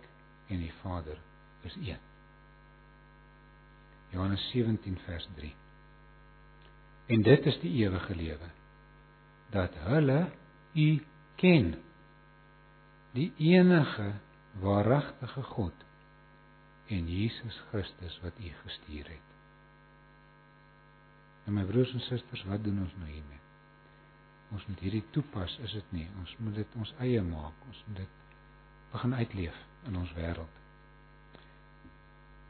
en 0.50 0.62
die 0.64 0.74
Vader 0.82 1.20
is 1.68 1.76
een. 1.76 2.00
Johannes 4.10 4.50
17 4.52 4.98
vers 5.06 5.28
3. 5.36 5.52
En 7.10 7.22
dit 7.22 7.46
is 7.46 7.60
die 7.62 7.74
ewige 7.84 8.16
lewe 8.16 8.50
dat 9.52 9.76
hulle 9.90 10.32
u 10.74 10.90
ken 11.36 11.74
die 13.18 13.34
enige 13.38 14.14
waaragtige 14.62 15.44
God 15.44 15.86
en 16.88 17.08
Jesus 17.08 17.64
Christus 17.70 18.20
wat 18.22 18.40
u 18.40 18.52
gestuur 18.64 19.08
het. 19.08 19.28
En 21.46 21.54
my 21.54 21.66
broers 21.66 21.94
en 21.94 22.00
susters, 22.00 22.44
wat 22.44 22.64
doen 22.64 22.82
ons 22.82 22.96
nou 23.02 23.10
hiermee? 23.10 23.42
Ons 24.54 24.66
moet 24.68 24.80
hierdie 24.80 25.04
toepas, 25.14 25.58
is 25.66 25.74
dit 25.78 25.92
nie? 25.94 26.08
Ons 26.22 26.34
moet 26.42 26.56
dit 26.58 26.76
ons 26.82 26.94
eie 27.06 27.22
maak. 27.26 27.58
Ons 27.70 27.84
moet 27.88 28.02
dit 28.02 28.18
begin 28.92 29.14
uitleef 29.14 29.62
in 29.90 29.98
ons 29.98 30.14
wêreld. 30.18 30.60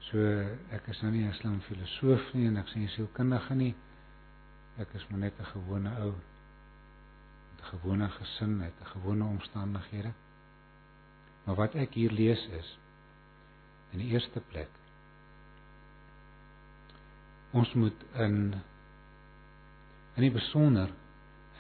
So 0.09 0.23
ek 0.75 0.87
is 0.91 1.01
nou 1.03 1.11
nie 1.11 1.25
'n 1.27 1.33
slim 1.33 1.59
filosoof 1.61 2.33
nie 2.33 2.47
en 2.47 2.57
ek 2.57 2.67
sê 2.67 2.87
sielkundige 2.87 3.55
nie. 3.55 3.75
Ek 4.77 4.93
is 4.95 5.07
maar 5.09 5.19
net 5.19 5.39
'n 5.39 5.51
gewone 5.53 5.91
ou 6.03 6.15
gewone 7.61 8.09
gesin, 8.09 8.57
met 8.57 8.73
'n 8.81 8.85
gewone 8.85 9.23
omstandighede. 9.23 10.11
Maar 11.43 11.55
wat 11.55 11.75
ek 11.75 11.93
hier 11.93 12.11
lees 12.11 12.47
is 12.47 12.77
in 13.91 13.99
die 13.99 14.07
eerste 14.07 14.39
plek 14.39 14.69
ons 17.51 17.73
moet 17.73 18.03
in 18.13 18.53
in 20.15 20.25
die 20.25 20.33
besonder 20.33 20.91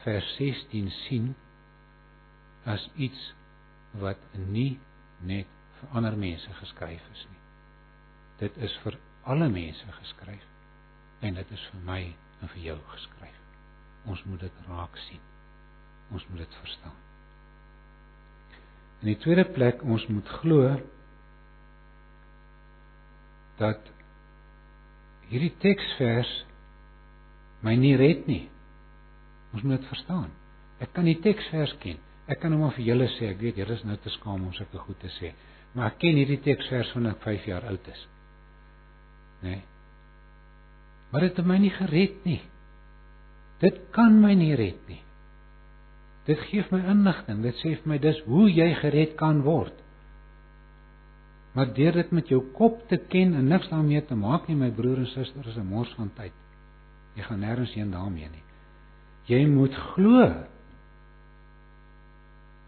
vers 0.03 0.27
16 0.37 0.89
sien 1.05 1.31
as 2.69 2.83
iets 2.95 3.21
wat 4.01 4.19
nie 4.33 4.79
net 5.25 5.49
vir 5.79 5.95
ander 5.95 6.17
mense 6.19 6.53
geskryf 6.59 7.05
is 7.13 7.23
nie. 7.31 7.39
Dit 8.43 8.57
is 8.67 8.75
vir 8.83 8.99
alle 9.23 9.47
mense 9.49 9.95
geskryf 10.01 10.45
en 11.25 11.39
dit 11.39 11.55
is 11.55 11.65
vir 11.71 11.85
my 11.87 12.01
en 12.41 12.51
vir 12.53 12.61
jou 12.67 12.77
geskryf. 12.93 13.39
Ons 14.05 14.23
moet 14.27 14.43
dit 14.45 14.61
raak 14.67 14.99
sien. 15.07 15.23
Ons 16.13 16.25
moet 16.29 16.41
dit 16.41 16.57
verstaan. 16.61 16.97
In 18.99 19.11
die 19.13 19.19
tweede 19.21 19.45
plek 19.55 19.83
ons 19.85 20.05
moet 20.11 20.27
glo 20.41 20.73
dat 23.59 23.91
hierdie 25.29 25.53
teksvers 25.61 26.31
my 27.63 27.75
nie 27.79 27.95
red 27.99 28.27
nie. 28.27 28.45
Ons 29.53 29.63
moet 29.63 29.79
dit 29.79 29.89
verstaan. 29.91 30.29
Ek 30.83 30.93
kan 30.95 31.07
die 31.07 31.17
teksvers 31.23 31.73
ken. 31.83 31.99
Ek 32.29 32.39
kan 32.41 32.53
hom 32.53 32.63
maar 32.63 32.75
vir 32.75 32.91
julle 32.91 33.07
sê, 33.15 33.31
ek 33.33 33.41
weet 33.41 33.59
julle 33.59 33.75
is 33.75 33.85
nou 33.87 33.97
te 33.99 34.11
skaam 34.19 34.45
om 34.45 34.53
sulke 34.55 34.79
goed 34.85 34.99
te 35.01 35.09
sê, 35.15 35.33
maar 35.73 35.89
ek 35.89 35.97
ken 36.03 36.17
hierdie 36.19 36.39
teksvers 36.45 36.91
van 36.93 37.09
ek 37.09 37.23
5 37.25 37.47
jaar 37.49 37.65
oud 37.71 37.89
is. 37.89 38.05
Né? 39.41 39.49
Nee. 39.49 39.61
Maar 41.09 41.25
dit 41.25 41.39
het 41.39 41.47
my 41.49 41.57
nie 41.57 41.73
gered 41.73 42.25
nie. 42.27 42.41
Dit 43.63 43.79
kan 43.95 44.13
my 44.21 44.35
nie 44.37 44.53
red 44.59 44.83
nie. 44.87 44.99
Dit 46.29 46.41
gee 46.49 46.65
my 46.69 46.81
inligting. 46.91 47.41
Dit 47.41 47.57
sê 47.63 47.73
vir 47.79 47.89
my 47.89 47.97
dis 48.01 48.19
hoe 48.27 48.47
jy 48.51 48.67
gered 48.83 49.15
kan 49.17 49.41
word. 49.45 49.73
Maar 51.55 51.71
deur 51.73 51.97
dit 51.97 52.11
met 52.13 52.29
jou 52.29 52.43
kop 52.53 52.83
te 52.91 52.99
ken 53.09 53.33
en 53.39 53.49
niks 53.49 53.71
daarmee 53.71 54.03
te 54.05 54.15
maak 54.15 54.45
nie, 54.47 54.57
my 54.59 54.69
broer 54.71 55.01
en 55.01 55.09
suster, 55.09 55.47
is 55.47 55.57
'n 55.57 55.65
mors 55.65 55.89
van 55.97 56.11
tyd. 56.13 56.35
Jy 57.15 57.23
gaan 57.23 57.41
nêrens 57.41 57.73
heen 57.73 57.91
daarmee 57.91 58.29
nie. 58.29 58.43
Jy 59.25 59.45
moet 59.47 59.75
glo 59.75 60.45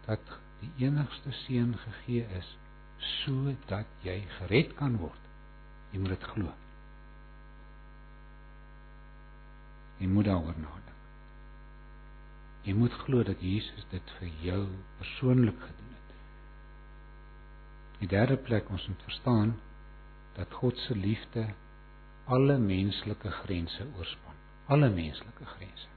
dat 0.06 0.20
die 0.60 0.86
enigste 0.86 1.32
seun 1.32 1.74
gegee 1.78 2.26
is 2.38 2.58
sodat 3.24 3.86
jy 4.02 4.20
gered 4.38 4.74
kan 4.74 4.96
word. 4.96 5.22
Jy 5.92 5.98
moet 5.98 6.14
dit 6.14 6.24
glo. 6.34 6.52
Jy 9.98 10.06
moet 10.06 10.24
daaroor 10.24 10.58
nadink. 10.58 10.81
Jy 12.62 12.74
moet 12.78 12.94
glo 13.04 13.24
dat 13.26 13.40
Jesus 13.42 13.86
dit 13.90 14.14
vir 14.18 14.28
jou 14.44 14.60
persoonlik 14.98 15.58
gedoen 15.58 15.96
het. 15.96 16.12
Die 18.02 18.10
derde 18.10 18.36
plek 18.36 18.70
ons 18.70 18.86
moet 18.88 19.02
verstaan 19.08 19.56
dat 20.36 20.54
God 20.60 20.78
se 20.78 20.94
liefde 20.96 21.48
alle 22.24 22.58
menslike 22.58 23.30
grense 23.42 23.86
oorspan. 23.98 24.38
Alle 24.66 24.90
menslike 24.90 25.46
grense. 25.56 25.90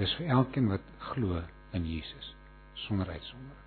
Dis 0.00 0.12
vir 0.18 0.32
elkeen 0.34 0.68
wat 0.72 0.84
glo 1.12 1.42
in 1.76 1.86
Jesus 1.86 2.34
sonder 2.86 3.08
uitsondering. 3.10 3.66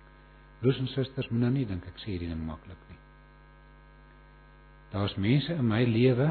Broers 0.60 0.78
en 0.78 0.88
susters, 0.88 1.28
moenie 1.30 1.46
nou 1.46 1.54
nie 1.54 1.66
dink 1.68 1.86
ek 1.88 1.98
sê 2.02 2.14
hierdie 2.14 2.30
ding 2.30 2.42
maklik 2.46 2.80
nie. 2.90 3.00
Daar's 4.94 5.16
mense 5.20 5.52
in 5.54 5.66
my 5.68 5.82
lewe 5.86 6.30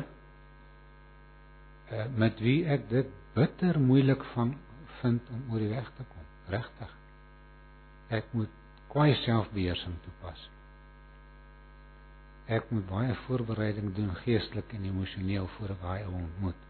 uh, 1.92 2.06
met 2.18 2.40
wie 2.44 2.64
ek 2.70 2.88
dit 2.92 3.12
bitter 3.34 3.80
moeilik 3.80 4.24
van 4.34 4.56
vind 5.02 5.30
om 5.30 5.52
oor 5.52 5.60
die 5.60 5.72
weg 5.72 5.90
te 5.98 6.06
kom. 6.10 6.26
Regtig. 6.54 6.92
Ek 8.14 8.28
moet 8.32 8.52
kwai 8.92 9.14
selfbeheersing 9.24 9.96
toepas. 10.06 10.50
Ek 12.52 12.70
moet 12.70 12.86
baie 12.90 13.16
voorbereiding 13.26 13.94
doen 13.96 14.12
geestelik 14.22 14.74
en 14.76 14.86
emosioneel 14.90 15.48
voor 15.56 15.74
ek 15.74 15.82
daai 15.82 16.04
ou 16.06 16.14
ontmoet 16.20 16.70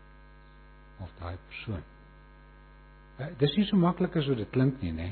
of 1.04 1.12
daai 1.20 1.36
persoon. 1.50 1.84
Uh, 3.20 3.30
dis 3.42 3.58
nie 3.58 3.66
so 3.70 3.78
maklik 3.78 4.16
as 4.18 4.30
wat 4.30 4.40
dit 4.42 4.54
klink 4.54 4.82
nie, 4.82 4.94
nê? 4.96 5.10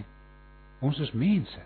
Ons 0.82 1.02
is 1.04 1.12
mense 1.14 1.62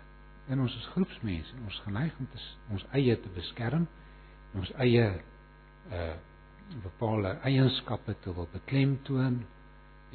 en 0.50 0.62
ons 0.64 0.76
is 0.80 0.88
groepsmense. 0.94 1.54
Ons 1.64 1.78
geneig 1.84 2.16
om 2.20 2.28
te, 2.32 2.40
ons 2.74 2.84
eie 2.98 3.16
te 3.20 3.32
beskerm, 3.36 3.86
ons 4.54 4.72
eie 4.84 5.10
uh 5.92 6.14
bepaalde 6.82 7.30
eienskappe 7.46 8.16
te 8.24 8.32
wil 8.34 8.48
beklemtoon 8.50 9.36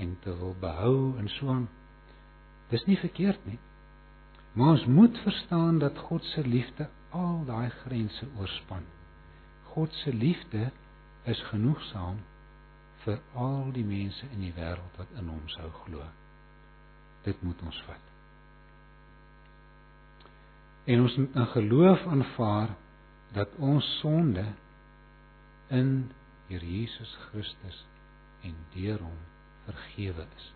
en 0.01 0.17
te 0.23 0.33
wil 0.37 0.55
behou 0.59 1.17
en 1.17 1.29
so 1.29 1.49
aan. 1.53 1.67
Dis 2.73 2.85
nie 2.89 2.97
verkeerd 2.97 3.45
nie. 3.45 3.59
Maar 4.53 4.75
ons 4.75 4.85
moet 4.85 5.17
verstaan 5.23 5.79
dat 5.79 5.97
God 5.97 6.23
se 6.23 6.43
liefde 6.47 6.89
al 7.09 7.43
daai 7.45 7.69
grense 7.69 8.27
oorspan. 8.39 8.83
God 9.63 9.93
se 9.93 10.13
liefde 10.13 10.71
is 11.23 11.41
genoegsaam 11.51 12.19
vir 13.03 13.19
al 13.33 13.71
die 13.75 13.85
mense 13.85 14.27
in 14.31 14.43
die 14.43 14.53
wêreld 14.55 14.97
wat 14.99 15.11
in 15.19 15.29
hom 15.31 15.43
sou 15.55 15.69
glo. 15.83 16.05
Dit 17.23 17.41
moet 17.41 17.61
ons 17.65 17.81
vat. 17.87 18.07
En 20.85 21.01
ons 21.05 21.17
moet 21.17 21.35
in 21.35 21.51
geloof 21.55 22.07
aanvaar 22.07 22.75
dat 23.33 23.55
ons 23.57 23.97
sonde 23.99 24.45
in 25.69 26.11
Here 26.51 26.67
Jesus 26.67 27.11
Christus 27.29 27.85
en 28.43 28.55
deur 28.73 28.99
hom 28.99 29.19
vergewe 29.65 30.25
is. 30.37 30.53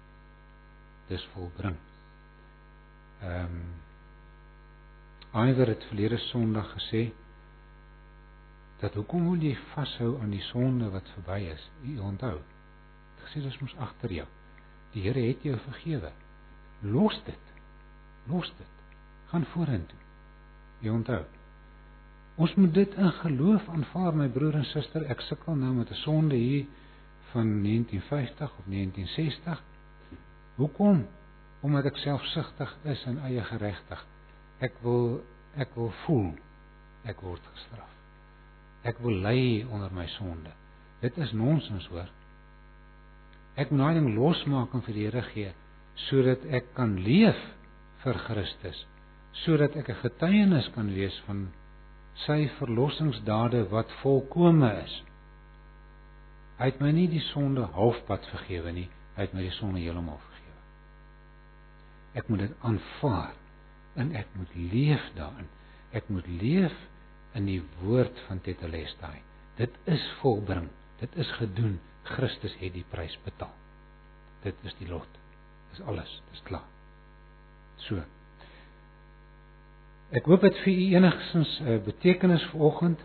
Dis 1.07 1.27
volbring. 1.33 1.77
Ehm 3.21 3.59
um, 3.59 3.65
Iwer 5.35 5.67
het 5.67 5.83
verlede 5.83 6.17
Sondag 6.17 6.69
gesê 6.71 7.09
dat 8.79 8.93
hoekom 8.95 9.25
wil 9.29 9.41
jy 9.43 9.55
vashou 9.73 10.13
aan 10.21 10.31
die 10.31 10.43
sonde 10.47 10.87
wat 10.93 11.09
verby 11.17 11.41
is? 11.51 11.65
U 11.83 11.97
onthou. 11.99 12.37
Dit 13.15 13.25
gesê 13.27 13.41
dis 13.43 13.57
mos 13.59 13.75
agter 13.83 14.13
jou. 14.15 14.27
Die 14.93 15.03
Here 15.03 15.25
het 15.27 15.43
jou 15.43 15.57
vergewe. 15.59 16.11
Los 16.81 17.19
dit. 17.25 17.51
Los 18.31 18.47
dit. 18.57 18.85
Gaan 19.31 19.47
vorentoe. 19.51 19.99
Jy 20.79 20.93
onthou. 20.93 21.23
Ons 22.35 22.55
moet 22.55 22.73
dit 22.73 22.95
in 22.95 23.11
geloof 23.19 23.67
aanvaar, 23.69 24.15
my 24.15 24.29
broer 24.31 24.55
en 24.59 24.67
suster. 24.71 25.03
Ek 25.11 25.23
sukkel 25.27 25.55
nou 25.55 25.73
met 25.73 25.91
'n 25.91 26.01
sonde 26.03 26.35
hier 26.35 26.65
van 27.35 27.51
1950 27.63 28.51
of 28.59 28.65
1960. 28.71 29.63
Hoekom? 30.55 31.05
Omdat 31.65 31.89
ek 31.91 31.97
selfsugtig 31.99 32.75
is 32.87 33.03
en 33.09 33.19
eie 33.27 33.43
geregtig. 33.43 34.05
Ek 34.63 34.77
wil 34.85 35.19
ek 35.59 35.71
wil 35.75 35.91
voel 36.05 36.31
ek 37.07 37.21
word 37.23 37.43
gestraf. 37.53 37.91
Ek 38.85 38.99
wil 39.03 39.17
ly 39.23 39.65
onder 39.71 39.91
my 39.95 40.05
sonde. 40.17 40.51
Dit 41.03 41.17
is 41.21 41.33
nonsens 41.35 41.87
hoor. 41.91 42.09
Ek 43.55 43.71
moet 43.71 43.81
daai 43.83 43.99
ding 43.99 44.09
losmaak 44.15 44.73
en 44.75 44.83
vir 44.85 44.97
die 44.97 45.05
Here 45.07 45.23
gee 45.33 45.53
sodat 46.09 46.41
ek 46.51 46.73
kan 46.75 46.97
leef 46.99 47.37
vir 48.03 48.17
Christus, 48.25 48.81
sodat 49.45 49.77
ek 49.79 49.89
'n 49.89 50.01
getuienis 50.03 50.67
kan 50.75 50.89
wees 50.91 51.15
van 51.25 51.47
sy 52.25 52.49
verlossingsdade 52.59 53.63
wat 53.71 53.91
volkome 54.01 54.71
is. 54.83 54.95
Hy 56.59 56.69
het 56.71 56.79
my 56.79 56.91
nie 56.95 57.07
die 57.11 57.23
sonde 57.33 57.65
halfpad 57.75 58.27
vergewe 58.31 58.71
nie, 58.75 58.87
hy 59.15 59.27
het 59.27 59.33
my 59.35 59.43
die 59.43 59.55
sonde 59.57 59.81
heeltemal 59.83 60.19
vergewe. 60.23 60.61
Ek 62.15 62.29
moet 62.31 62.45
dit 62.45 62.55
aanvaar 62.63 63.33
en 63.99 64.13
ek 64.15 64.31
moet 64.39 64.55
leef 64.71 65.03
daarin. 65.17 65.49
Ek 65.95 66.07
moet 66.11 66.27
leef 66.27 66.75
in 67.35 67.47
die 67.47 67.61
woord 67.81 68.19
van 68.27 68.39
Tetelestai. 68.43 69.19
Dit 69.59 69.75
is 69.91 70.03
volbring. 70.21 70.69
Dit 70.99 71.15
is 71.19 71.31
gedoen. 71.39 71.77
Christus 72.05 72.55
het 72.59 72.75
die 72.75 72.85
prys 72.91 73.15
betaal. 73.25 73.53
Dit 74.43 74.59
is 74.67 74.75
die 74.79 74.87
lot. 74.87 75.19
Dis 75.71 75.81
alles. 75.87 76.11
Dis 76.31 76.43
klaar. 76.47 76.67
So. 77.87 78.03
Ek 80.15 80.27
hoop 80.29 80.45
dit 80.45 80.59
vir 80.63 80.71
u 80.73 80.85
enigstens 80.99 81.59
'n 81.59 81.67
uh, 81.67 81.79
betekenis 81.83 82.45
vanoggend 82.51 82.99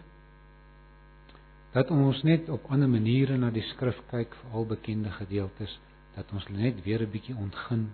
dat 1.72 1.90
ons 1.90 2.22
net 2.22 2.48
op 2.48 2.66
ander 2.74 2.88
maniere 2.90 3.36
na 3.38 3.50
die 3.54 3.64
skrif 3.74 3.98
kyk 4.10 4.34
vir 4.40 4.56
al 4.58 4.66
bekende 4.66 5.10
gedeeltes 5.18 5.76
dat 6.16 6.32
ons 6.34 6.48
net 6.48 6.82
weer 6.84 7.02
'n 7.02 7.10
bietjie 7.10 7.36
ontgin 7.36 7.92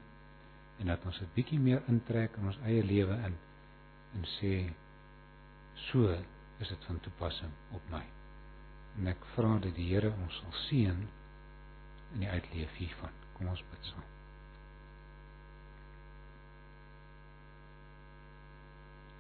en 0.81 0.87
dat 0.87 1.05
ons 1.05 1.21
'n 1.21 1.29
bietjie 1.35 1.59
meer 1.59 1.83
intrek 1.89 2.37
in 2.37 2.47
ons 2.47 2.59
eie 2.65 2.85
lewe 2.85 3.17
in 3.29 3.37
en 4.15 4.25
sê 4.39 4.73
so 5.75 6.09
is 6.59 6.69
dit 6.69 6.85
van 6.85 7.01
toepassing 7.01 7.53
op 7.73 7.83
my. 7.91 8.03
En 8.99 9.07
ek 9.07 9.25
vra 9.35 9.59
dat 9.59 9.75
die 9.75 9.89
Here 9.93 10.13
ons 10.25 10.37
sal 10.41 10.53
seën 10.53 11.09
in 12.15 12.21
die 12.21 12.29
uitleef 12.29 12.77
hiervan. 12.81 13.13
Kom 13.37 13.49
ons 13.53 13.65
bid 13.71 13.91
saam. 13.91 14.05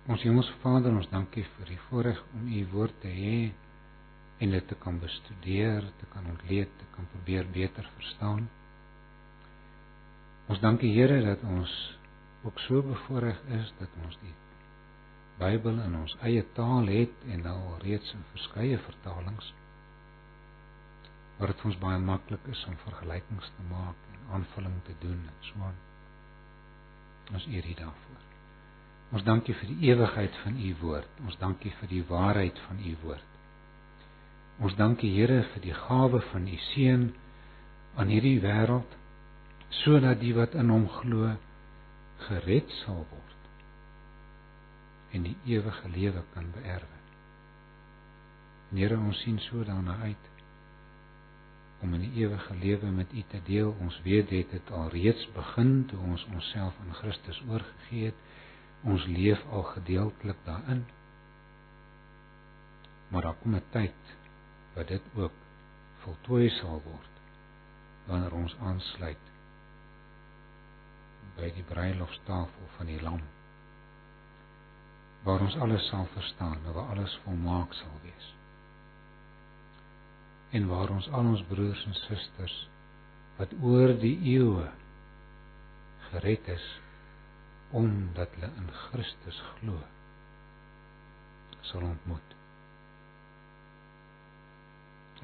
Ons 0.06 0.22
Hemelse 0.22 0.54
Vader, 0.62 0.94
ons 0.94 1.08
dankie 1.10 1.44
vir 1.56 1.66
die 1.66 1.80
voorreg 1.88 2.22
om 2.32 2.48
u 2.48 2.66
woord 2.72 3.00
te 3.02 3.08
hê 3.08 3.52
en 4.38 4.50
dit 4.50 4.68
te 4.68 4.74
kan 4.74 4.98
bestudeer, 5.00 5.84
te 6.00 6.06
kan 6.12 6.26
ontleed, 6.26 6.72
te 6.78 6.88
kan 6.94 7.06
probeer 7.12 7.46
beter 7.52 7.90
verstaan. 7.96 8.48
Ons 10.46 10.60
dankie 10.60 10.92
Here 10.94 11.20
dat 11.24 11.42
ons 11.42 11.72
ook 12.44 12.58
so 12.58 12.82
bevoorreg 12.82 13.38
is 13.60 13.72
dat 13.78 14.02
ons 14.04 14.18
die 14.22 14.34
Bybel 15.36 15.80
in 15.84 15.96
ons 15.98 16.14
eie 16.24 16.44
taal 16.56 16.86
het 16.88 17.24
en 17.28 17.42
nou 17.44 17.54
al 17.54 17.80
reeds 17.82 18.12
in 18.16 18.22
verskeie 18.32 18.78
vertalings 18.80 19.50
waar 21.36 21.52
dit 21.52 21.60
vir 21.60 21.68
ons 21.68 21.80
baie 21.82 21.98
maklik 22.00 22.46
is 22.52 22.62
om 22.70 22.78
vergelykings 22.86 23.50
te 23.56 23.66
maak 23.68 24.06
en 24.14 24.30
aanvulling 24.38 24.78
te 24.86 24.94
doen 25.02 25.18
en 25.18 25.42
so 25.50 25.66
aan. 25.66 25.76
Ons 27.36 27.44
eer 27.52 27.66
U 27.68 27.74
daarvoor. 27.82 28.22
Ons 29.12 29.26
dankie 29.26 29.54
vir 29.60 29.72
die 29.74 29.90
ewigheid 29.90 30.38
van 30.44 30.56
U 30.56 30.70
woord. 30.80 31.20
Ons 31.26 31.36
dankie 31.42 31.74
vir 31.80 31.92
die 31.92 32.04
waarheid 32.08 32.62
van 32.68 32.80
U 32.80 32.94
woord. 33.02 33.35
Ons 34.56 34.76
dankie 34.78 35.12
Here 35.12 35.42
vir 35.52 35.62
die 35.64 35.74
gawe 35.76 36.20
van 36.30 36.46
U 36.48 36.58
seun 36.72 37.10
aan 37.96 38.12
hierdie 38.12 38.40
wêreld 38.40 38.94
sodat 39.82 40.20
die 40.22 40.32
wat 40.36 40.54
in 40.56 40.70
hom 40.72 40.86
glo 41.00 41.34
gered 42.26 42.70
sal 42.80 43.02
word 43.10 43.34
en 45.16 45.26
die 45.26 45.36
ewige 45.48 45.88
lewe 45.92 46.22
kan 46.34 46.48
beerwe. 46.54 46.96
Here 48.72 48.98
ons 48.98 49.20
sien 49.24 49.38
so 49.46 49.64
daarna 49.64 49.96
uit 50.02 50.32
om 51.84 51.92
in 51.94 52.06
die 52.06 52.24
ewige 52.24 52.56
lewe 52.56 52.90
met 52.90 53.12
U 53.12 53.22
te 53.30 53.40
deel. 53.46 53.70
Ons 53.84 53.96
weet 54.04 54.28
dit 54.32 54.52
het 54.56 54.70
al 54.72 54.88
reeds 54.92 55.24
begin 55.36 55.84
toe 55.90 56.00
ons 56.00 56.24
onsself 56.32 56.76
aan 56.82 56.96
Christus 57.00 57.42
oorgegee 57.48 58.10
het. 58.10 58.22
Ons 58.84 59.04
leef 59.06 59.42
al 59.52 59.64
gedeeltelik 59.76 60.40
daarin. 60.44 60.84
Maar 63.08 63.22
daar 63.22 63.38
kom 63.42 63.54
'n 63.54 63.62
tyd 63.70 64.16
wat 64.76 64.92
dit 64.92 65.12
ook 65.14 65.32
voltooi 66.04 66.48
sal 66.58 66.82
word 66.84 67.22
wanneer 68.06 68.36
ons 68.38 68.54
aansluit 68.70 69.32
by 71.36 71.50
die 71.56 71.64
bruilofstafel 71.68 72.70
van 72.76 72.92
die 72.92 73.00
lam 73.02 73.24
waar 75.26 75.42
ons 75.42 75.58
alles 75.66 75.88
sal 75.90 76.06
verstaan 76.14 76.60
en 76.62 76.76
waar 76.76 76.94
alles 76.94 77.18
volmaak 77.24 77.74
sal 77.80 78.00
wees 78.04 78.32
en 80.56 80.68
waar 80.70 80.92
ons 80.94 81.10
al 81.10 81.34
ons 81.34 81.44
broers 81.50 81.84
en 81.90 81.98
susters 82.04 82.56
wat 83.40 83.52
oor 83.60 83.92
die 84.00 84.16
eeue 84.36 84.68
gered 86.10 86.48
is 86.54 86.66
omdat 87.76 88.32
hulle 88.38 88.52
in 88.62 88.70
Christus 88.86 89.42
glo 89.56 89.82
sal 91.66 91.82
ontmoet. 91.82 92.35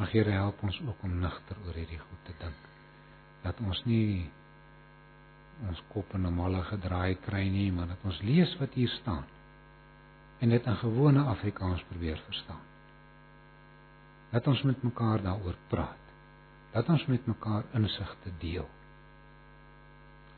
Mag 0.03 0.11
Here 0.11 0.33
help 0.35 0.63
ons 0.67 0.81
ook 0.83 1.03
om 1.07 1.13
nigter 1.23 1.59
oor 1.63 1.77
hierdie 1.79 2.01
goed 2.01 2.23
te 2.27 2.33
dink. 2.41 2.63
Dat 3.45 3.61
ons 3.63 3.83
nie 3.87 4.27
ons 5.69 5.83
kop 5.93 6.17
in 6.19 6.27
'n 6.27 6.35
malle 6.35 6.63
gedraai 6.71 7.15
kry 7.27 7.45
nie, 7.49 7.71
maar 7.71 7.87
dat 7.87 8.03
ons 8.11 8.19
lees 8.23 8.57
wat 8.59 8.75
hier 8.75 8.91
staan 8.99 9.25
en 10.41 10.51
dit 10.51 10.67
in 10.67 10.77
gewone 10.77 11.23
Afrikaans 11.35 11.85
probeer 11.93 12.19
verstaan. 12.27 12.65
Laat 14.33 14.47
ons 14.47 14.63
met 14.63 14.83
mekaar 14.83 15.23
daaroor 15.23 15.57
praat. 15.69 16.05
Laat 16.75 16.89
ons 16.89 17.07
met 17.07 17.27
mekaar 17.27 17.65
insigte 17.73 18.33
deel. 18.39 18.69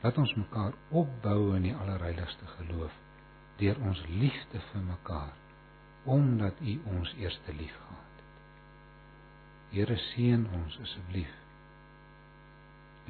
Laat 0.02 0.18
ons 0.18 0.34
mekaar 0.34 0.72
opbou 0.90 1.56
in 1.56 1.62
die 1.62 1.74
allerheiligste 1.74 2.46
geloof 2.58 2.92
deur 3.56 3.80
ons 3.80 4.06
liefde 4.08 4.60
vir 4.72 4.82
mekaar 4.92 5.32
omdat 6.04 6.60
U 6.60 6.80
ons 6.84 7.14
eerste 7.16 7.52
liefgehad 7.52 7.96
het. 7.96 8.03
Here 9.74 9.96
seën 10.10 10.44
ons 10.54 10.76
asseblief 10.84 11.32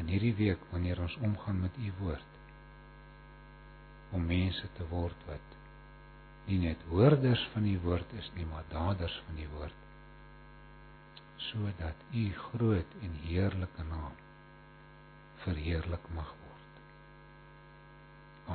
in 0.01 0.09
hierdie 0.11 0.35
week 0.39 0.63
wanneer 0.73 1.03
ons 1.05 1.17
omgaan 1.21 1.61
met 1.61 1.77
U 1.79 1.91
woord 2.01 2.31
om 4.17 4.25
mense 4.27 4.71
te 4.79 4.87
word 4.89 5.27
wat 5.29 5.59
nie 6.49 6.61
net 6.63 6.81
hoorders 6.89 7.43
van 7.53 7.67
die 7.69 7.79
woord 7.85 8.11
is 8.21 8.31
nie, 8.37 8.47
maar 8.49 8.65
daders 8.73 9.17
van 9.27 9.39
die 9.41 9.49
woord 9.57 9.81
sodat 11.51 12.05
u 12.17 12.25
groot 12.33 12.97
en 13.05 13.17
heerlike 13.27 13.85
naam 13.91 14.17
verheerlik 15.45 16.09
mag 16.17 16.31
word. 16.41 16.83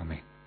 Amen. 0.01 0.38